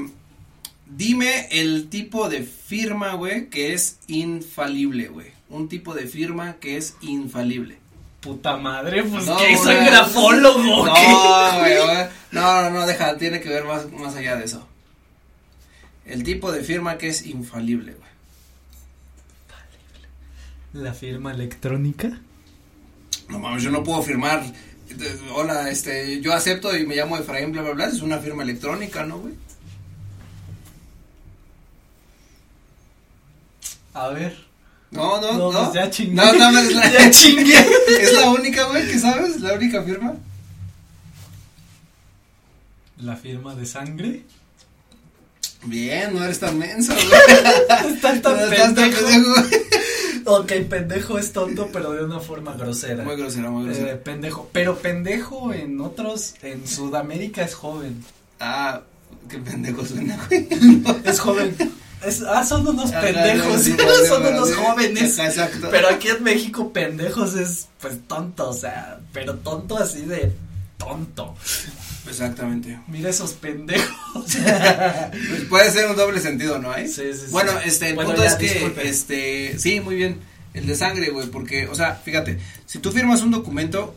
Dime 0.89 1.47
el 1.51 1.87
tipo 1.89 2.29
de 2.29 2.43
firma, 2.43 3.13
güey, 3.13 3.49
que 3.49 3.73
es 3.73 3.99
infalible, 4.07 5.07
güey. 5.09 5.27
Un 5.49 5.69
tipo 5.69 5.93
de 5.93 6.07
firma 6.07 6.55
que 6.59 6.77
es 6.77 6.95
infalible. 7.01 7.77
Puta 8.21 8.57
madre, 8.57 9.03
pues 9.03 9.25
No, 9.25 9.37
que 9.37 9.55
soy 9.55 9.75
grafólogo. 9.75 10.85
No, 10.85 10.93
güey. 11.59 11.75
No, 12.31 12.61
no, 12.63 12.69
no, 12.71 12.85
deja, 12.87 13.17
tiene 13.17 13.39
que 13.39 13.49
ver 13.49 13.65
más, 13.65 13.89
más 13.91 14.15
allá 14.15 14.35
de 14.35 14.45
eso. 14.45 14.67
El 16.05 16.23
tipo 16.23 16.51
de 16.51 16.63
firma 16.63 16.97
que 16.97 17.07
es 17.07 17.25
infalible, 17.25 17.93
güey. 17.93 18.09
La 20.73 20.93
firma 20.93 21.31
electrónica. 21.31 22.19
No 23.29 23.39
mames, 23.39 23.63
yo 23.63 23.71
no 23.71 23.83
puedo 23.83 24.01
firmar. 24.03 24.43
eh, 24.43 25.19
Hola, 25.33 25.69
este, 25.69 26.19
yo 26.21 26.33
acepto 26.33 26.75
y 26.75 26.85
me 26.85 26.95
llamo 26.95 27.17
Efraín, 27.17 27.51
bla, 27.51 27.61
bla, 27.61 27.71
bla. 27.73 27.85
Es 27.87 28.01
una 28.01 28.17
firma 28.19 28.43
electrónica, 28.43 29.03
¿no, 29.05 29.19
güey? 29.19 29.33
A 33.99 34.09
ver. 34.09 34.35
No, 34.91 35.19
no, 35.21 35.33
No, 35.33 35.51
no. 35.51 35.59
pues 35.63 35.73
ya 35.73 35.89
chingué. 35.89 36.15
No, 36.15 36.33
no, 36.33 36.59
es 36.59 36.73
la, 36.75 36.91
Ya 36.93 37.11
chingué. 37.11 37.53
es 38.01 38.13
la 38.13 38.29
única, 38.31 38.63
güey, 38.65 38.87
que 38.87 38.97
sabes, 38.99 39.39
la 39.41 39.53
única 39.53 39.83
firma. 39.83 40.13
La 43.01 43.15
firma 43.15 43.55
de 43.55 43.65
sangre. 43.65 44.23
Bien, 45.63 46.13
no 46.13 46.23
eres 46.23 46.39
tan 46.39 46.57
menso, 46.57 46.93
güey. 46.93 47.07
Estás 47.93 48.21
tan 48.21 48.35
No 48.37 48.43
estás 48.45 48.75
tan 48.75 48.75
pendejo. 48.75 49.05
pendejo. 49.07 49.33
Ok, 50.25 50.51
pendejo 50.69 51.17
es 51.17 51.31
tonto, 51.33 51.69
pero 51.71 51.91
de 51.93 52.03
una 52.03 52.19
forma 52.19 52.53
grosera. 52.53 53.03
Muy 53.03 53.15
grosera, 53.15 53.49
muy 53.49 53.63
Eh, 53.63 53.67
grosera. 53.67 54.03
pendejo. 54.03 54.49
Pero 54.53 54.77
pendejo 54.77 55.53
en 55.53 55.79
otros, 55.81 56.35
en 56.41 56.67
Sudamérica 56.67 57.43
es 57.43 57.55
joven. 57.55 58.03
Ah, 58.39 58.81
qué 59.29 59.37
pendejo 59.39 59.85
suena, 59.85 60.17
güey. 60.29 60.47
Es 61.05 61.19
joven. 61.19 61.55
Es, 62.05 62.21
ah, 62.21 62.45
son 62.45 62.65
unos 62.67 62.91
Ah, 62.93 63.01
pendejos. 63.01 63.61
sí, 63.61 63.75
son 64.07 64.25
unos 64.25 64.53
jóvenes. 64.55 65.19
Exacto. 65.19 65.67
Pero 65.69 65.89
aquí 65.89 66.07
en 66.09 66.23
México, 66.23 66.71
pendejos 66.71 67.35
es 67.35 67.67
pues 67.81 67.95
tonto, 68.07 68.49
o 68.49 68.53
sea, 68.53 68.99
pero 69.13 69.35
tonto 69.35 69.77
así 69.77 70.01
de 70.01 70.31
tonto. 70.77 71.35
Exactamente. 72.07 72.79
Mira 72.87 73.09
esos 73.09 73.33
pendejos. 73.33 73.89
Pues 75.29 75.41
puede 75.49 75.71
ser 75.71 75.89
un 75.89 75.95
doble 75.95 76.19
sentido, 76.19 76.57
¿no 76.59 76.71
hay? 76.71 76.87
Sí, 76.87 77.03
sí, 77.13 77.19
sí. 77.19 77.31
Bueno, 77.31 77.51
este, 77.63 77.89
el 77.89 77.95
Bueno, 77.95 78.11
punto 78.11 78.23
ya, 78.23 78.29
es 78.29 78.35
que, 78.35 78.47
disculpe. 78.53 78.87
este, 78.87 79.59
sí, 79.59 79.79
muy 79.81 79.95
bien, 79.95 80.19
el 80.53 80.65
de 80.65 80.75
sangre, 80.75 81.09
güey, 81.09 81.27
porque, 81.27 81.67
o 81.67 81.75
sea, 81.75 81.95
fíjate, 81.95 82.39
si 82.65 82.79
tú 82.79 82.91
firmas 82.91 83.21
un 83.21 83.31
documento, 83.31 83.95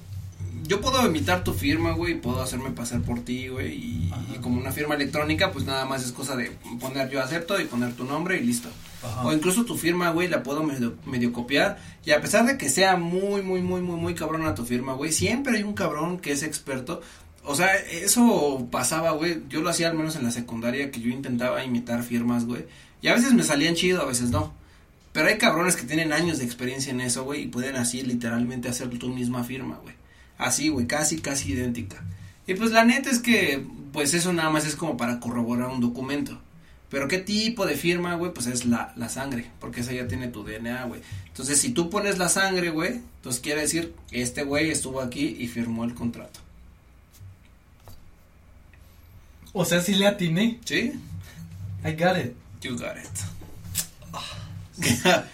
yo 0.67 0.81
puedo 0.81 1.05
imitar 1.07 1.45
tu 1.45 1.55
firma, 1.55 1.93
güey, 1.93 2.21
puedo 2.21 2.41
hacerme 2.41 2.71
pasar 2.71 3.03
por 3.03 3.21
ti, 3.21 3.49
güey, 3.49 3.73
y, 3.73 4.13
como 4.41 4.61
una 4.61 4.73
firma 4.73 4.95
electrónica, 4.95 5.53
pues 5.53 5.65
nada 5.65 5.85
más 5.85 6.05
es 6.05 6.13
cosa 6.13 6.37
de 6.37 6.51
poner 6.81 7.09
yo 7.11 7.23
acepto 7.23 7.61
y 7.61 7.65
poner 7.65 7.95
tu 7.95 8.05
nombre 8.05 8.39
y 8.39 8.45
listo. 8.45 8.69
Ajá. 9.03 9.27
O 9.27 9.33
incluso 9.33 9.65
tu 9.65 9.77
firma, 9.77 10.11
güey, 10.11 10.29
la 10.29 10.43
puedo 10.43 10.63
medio, 10.63 10.97
medio 11.05 11.33
copiar. 11.33 11.79
Y 12.05 12.13
a 12.13 12.21
pesar 12.21 12.47
de 12.47 12.57
que 12.57 12.69
sea 12.69 12.97
muy, 12.97 13.43
muy, 13.43 13.61
muy, 13.63 13.81
muy, 13.81 13.97
muy 13.97 14.15
cabrona 14.15 14.55
tu 14.55 14.65
firma, 14.65 14.95
güey, 14.95 15.13
siempre 15.13 15.57
hay 15.57 15.63
un 15.63 15.75
cabrón 15.75 16.19
que 16.19 16.33
es 16.33 16.43
experto. 16.43 17.01
O 17.45 17.57
sea, 17.57 17.75
eso 17.77 18.69
pasaba, 18.71 19.11
güey. 19.13 19.43
Yo 19.49 19.63
lo 19.63 19.71
hacía 19.71 19.89
al 19.89 19.97
menos 19.97 20.15
en 20.15 20.23
la 20.23 20.31
secundaria, 20.31 20.91
que 20.91 21.01
yo 21.01 21.11
intentaba 21.11 21.65
imitar 21.65 22.03
firmas, 22.05 22.45
güey. 22.45 22.67
Y 23.01 23.09
a 23.09 23.15
veces 23.15 23.35
me 23.35 23.43
salían 23.43 23.75
chido, 23.75 24.03
a 24.03 24.07
veces 24.07 24.31
no. 24.31 24.55
Pero 25.13 25.29
hay 25.29 25.39
cabrones 25.39 25.77
que 25.77 25.83
tienen 25.83 26.13
años 26.13 26.39
de 26.39 26.45
experiencia 26.45 26.93
en 26.93 27.01
eso, 27.01 27.25
güey, 27.25 27.43
y 27.43 27.47
pueden 27.49 27.77
así 27.77 28.03
literalmente 28.03 28.69
hacer 28.69 28.89
tu 28.91 29.09
misma 29.09 29.43
firma, 29.45 29.79
güey. 29.83 29.95
Así, 30.39 30.69
güey, 30.69 30.87
casi, 30.87 31.19
casi 31.21 31.53
idéntica. 31.53 32.03
Y 32.47 32.55
pues 32.55 32.71
la 32.73 32.85
neta 32.85 33.11
es 33.11 33.19
que, 33.19 33.65
pues 33.93 34.15
eso 34.15 34.33
nada 34.33 34.51
más 34.51 34.67
es 34.67 34.77
como 34.77 34.97
para 34.97 35.21
corroborar 35.21 35.69
un 35.69 35.81
documento. 35.81 36.41
Pero 36.91 37.09
qué 37.09 37.19
tipo 37.19 37.65
de 37.65 37.75
firma, 37.75 38.17
güey, 38.17 38.35
pues 38.35 38.47
es 38.47 38.67
la, 38.67 38.93
la 38.97 39.09
sangre, 39.09 39.51
porque 39.61 39.81
esa 39.81 39.93
ya 39.93 40.09
tiene 40.09 40.29
tu 40.29 40.45
DNA, 40.45 40.85
güey. 40.85 41.01
Entonces, 41.29 41.59
si 41.59 41.71
tú 41.71 41.89
pones 41.89 42.19
la 42.19 42.29
sangre, 42.29 42.69
güey, 42.69 43.01
entonces 43.17 43.41
quiere 43.41 43.63
decir, 43.63 43.95
este 44.11 44.43
güey 44.43 44.71
estuvo 44.71 45.01
aquí 45.01 45.37
y 45.39 45.49
firmó 45.49 45.85
el 45.85 45.95
contrato. 45.95 46.41
O 49.55 49.65
sea, 49.65 49.81
sí 49.81 49.95
le 49.95 50.07
atiné. 50.07 50.59
¿Sí? 50.65 50.93
I 51.85 51.93
got 51.93 52.17
it. 52.19 52.35
You 52.63 52.77
got 52.77 52.97
it. 52.97 53.42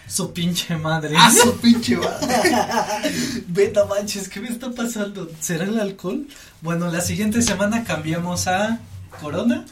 Su 0.07 0.33
pinche 0.33 0.75
madre. 0.77 1.15
¡Ah, 1.17 1.31
su 1.31 1.57
pinche 1.59 1.97
madre! 1.97 2.27
Beta 3.47 3.85
manches, 3.85 4.29
¿qué 4.29 4.39
me 4.39 4.49
está 4.49 4.71
pasando? 4.71 5.29
¿Será 5.39 5.63
el 5.65 5.79
alcohol? 5.79 6.27
Bueno, 6.61 6.91
la 6.91 7.01
siguiente 7.01 7.41
semana 7.41 7.83
cambiamos 7.83 8.47
a 8.47 8.79
Corona. 9.21 9.65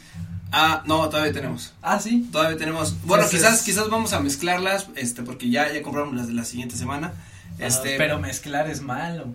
Ah, 0.51 0.83
no, 0.85 1.09
todavía 1.09 1.33
tenemos. 1.33 1.73
Ah, 1.81 1.99
sí. 1.99 2.27
Todavía 2.31 2.57
tenemos. 2.57 2.95
Bueno, 3.03 3.25
Entonces- 3.25 3.47
quizás, 3.49 3.61
quizás 3.63 3.89
vamos 3.89 4.13
a 4.13 4.19
mezclarlas, 4.21 4.87
este, 4.95 5.23
porque 5.23 5.49
ya, 5.49 5.71
ya 5.73 5.81
compramos 5.81 6.15
las 6.15 6.27
de 6.27 6.33
la 6.33 6.45
siguiente 6.45 6.75
semana. 6.77 7.13
Este, 7.59 7.95
Ah, 7.95 7.97
pero 7.97 8.19
mezclar 8.19 8.69
es 8.69 8.81
malo. 8.81 9.25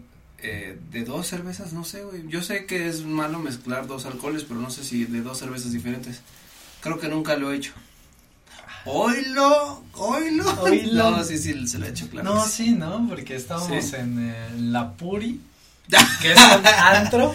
Eh, 0.45 0.79
de 0.91 1.05
dos 1.05 1.27
cervezas, 1.29 1.73
no 1.73 1.85
sé, 1.85 2.03
güey. 2.03 2.27
Yo 2.29 2.43
sé 2.43 2.67
que 2.67 2.89
es 2.89 3.05
malo 3.05 3.39
mezclar 3.39 3.87
dos 3.87 4.07
alcoholes, 4.07 4.43
pero 4.45 4.59
no 4.59 4.71
sé 4.71 4.83
si 4.85 5.05
de 5.05 5.21
dos 5.21 5.39
cervezas 5.39 5.71
diferentes. 5.73 6.21
Creo 6.81 6.99
que 6.99 7.09
nunca 7.09 7.37
lo 7.37 7.53
he 7.53 7.57
hecho. 7.57 7.73
Oilo, 8.85 9.83
oilo. 9.95 10.45
Oilo. 10.63 11.11
No, 11.11 11.25
sí, 11.25 11.39
sí, 11.39 11.67
se 11.67 11.79
lo 11.79 11.87
he 11.87 11.91
hecho, 11.91 12.09
claro. 12.09 12.35
No, 12.35 12.45
sí, 12.47 12.71
¿no? 12.73 13.07
Porque 13.09 13.37
estábamos 13.37 13.85
Sí. 13.85 13.97
en 13.97 14.31
eh, 14.31 14.35
la 14.59 14.93
Puri, 14.93 15.41
que 16.21 16.33
es 16.33 16.39
un 16.39 16.67
antro, 16.67 17.35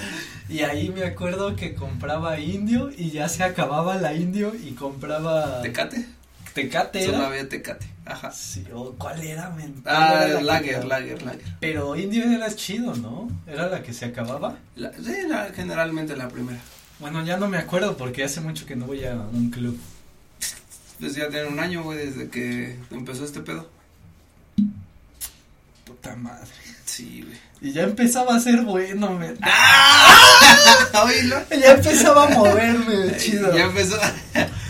y 0.50 0.60
ahí 0.62 0.89
me 0.89 1.04
acuerdo 1.06 1.56
que 1.56 1.74
compraba 1.74 2.39
indio 2.39 2.89
y 2.95 3.12
ya 3.12 3.30
se 3.30 3.43
acababa 3.43 3.95
la 3.95 4.14
indio 4.14 4.54
y 4.56 4.72
compraba 4.72 5.62
¿Tecate? 5.62 6.06
tecate. 6.54 7.06
Solo 7.06 7.18
era. 7.18 7.28
había 7.28 7.48
tecate. 7.50 7.88
Ajá. 8.06 8.32
Sí, 8.32 8.66
o 8.74 8.93
¿cuál 8.93 9.22
era? 9.22 9.50
men? 9.52 9.76
Ah, 9.86 10.08
¿Cuál 10.18 10.30
era 10.32 10.41
la 10.41 10.54
lager, 10.54 10.86
lager, 10.86 11.22
lager. 11.24 11.41
Pero 11.60 11.95
indio 11.95 12.24
era 12.32 12.54
chido, 12.56 12.95
¿no? 12.95 13.30
Era 13.45 13.68
la 13.68 13.84
que 13.84 13.93
se 13.93 14.06
acababa. 14.06 14.56
La- 14.76 14.91
sí, 14.93 15.14
la- 15.28 15.52
generalmente 15.56 16.16
la 16.18 16.28
primera. 16.30 16.60
Bueno, 17.00 17.24
ya 17.24 17.38
no 17.38 17.48
me 17.48 17.58
acuerdo 17.58 17.95
porque 17.95 18.24
hace 18.24 18.41
mucho 18.41 18.66
que 18.66 18.76
no 18.76 18.86
voy 18.88 19.04
a 19.06 19.14
un 19.14 19.52
club. 19.52 19.78
Pues 21.00 21.16
ya 21.16 21.30
tiene 21.30 21.48
un 21.48 21.60
año, 21.60 21.84
güey, 21.84 21.98
desde 21.98 22.30
que 22.30 22.78
empezó 22.91 23.26
este 23.26 23.41
pedo. 23.41 23.70
Puta 25.86 26.16
madre. 26.16 26.48
Sí, 26.86 27.24
güey. 27.24 27.38
Y 27.60 27.72
ya 27.74 27.84
empezaba 27.84 28.36
a 28.36 28.39
ser 28.39 28.62
bueno, 28.62 29.12
men. 29.12 29.38
Oilo. 31.04 31.38
Ya 31.50 31.72
empezaba 31.72 32.28
a 32.28 32.30
moverme, 32.30 33.18
chido. 33.18 33.56
Ya 33.56 33.64
empezó. 33.64 33.98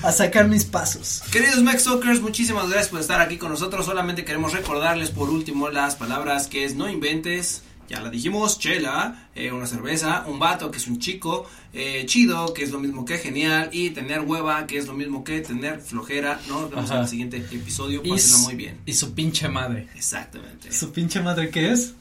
A 0.04 0.12
sacar 0.12 0.48
mis 0.48 0.64
pasos. 0.64 1.24
Queridos 1.32 1.62
Max 1.64 1.84
Talkers, 1.84 2.22
muchísimas 2.22 2.70
gracias 2.70 2.90
por 2.90 3.02
estar 3.02 3.20
aquí 3.20 3.38
con 3.38 3.52
nosotros. 3.52 3.86
Solamente 3.86 4.24
queremos 4.24 4.54
recordarles 4.54 5.10
por 5.10 5.30
último 5.30 5.70
las 5.70 5.96
palabras 5.96 6.48
que 6.48 6.64
es 6.64 6.76
no 6.76 6.90
inventes. 6.90 7.64
Ya 7.90 8.02
la 8.02 8.10
dijimos, 8.10 8.60
chela, 8.60 9.30
eh, 9.34 9.52
una 9.52 9.66
cerveza, 9.66 10.26
un 10.28 10.40
vato 10.40 10.70
que 10.72 10.78
es 10.78 10.88
un 10.88 11.00
chico, 11.00 11.50
eh, 11.74 12.04
chido, 12.06 12.54
que 12.54 12.64
es 12.64 12.72
lo 12.72 12.80
mismo 12.80 13.06
que 13.06 13.18
genial, 13.18 13.70
y 13.72 13.92
tener 13.92 14.22
hueva, 14.22 14.68
que 14.68 14.78
es 14.78 14.88
lo 14.88 14.94
mismo 14.94 15.24
que 15.24 15.40
tener 15.40 15.80
flojera. 15.80 16.40
Nos 16.50 16.70
vemos 16.70 16.86
Ajá. 16.86 16.96
en 16.98 17.02
el 17.04 17.08
siguiente 17.08 17.38
episodio, 17.38 18.04
pásenla 18.04 18.38
muy 18.40 18.56
bien. 18.56 18.78
Y 18.86 18.94
su 18.94 19.14
pinche 19.14 19.48
madre. 19.48 19.88
Exactamente. 19.96 20.72
¿Su 20.72 20.92
pinche 20.92 21.22
madre 21.22 21.50
qué 21.50 21.72
es? 21.72 21.94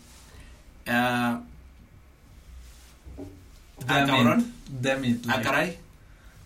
Ah, 0.86 1.40
Ah, 3.88 4.04
cabrón. 4.06 4.52
Damn 4.68 5.04
it. 5.04 5.24
ah, 5.28 5.36
like- 5.36 5.42
caray, 5.44 5.78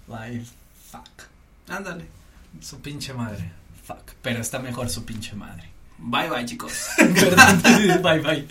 like, 0.09 0.45
fuck. 0.91 1.09
ándale. 1.69 2.05
Su 2.61 2.81
pinche 2.81 3.15
madre. 3.15 3.53
Fuck. 3.87 4.13
Pero 4.21 4.41
está 4.41 4.59
mejor 4.59 4.91
su 4.91 5.05
pinche 5.05 5.35
madre. 5.35 5.71
Bye 5.99 6.29
bye 6.29 6.45
chicos. 6.45 6.89
Bye 8.03 8.21
bye. 8.21 8.47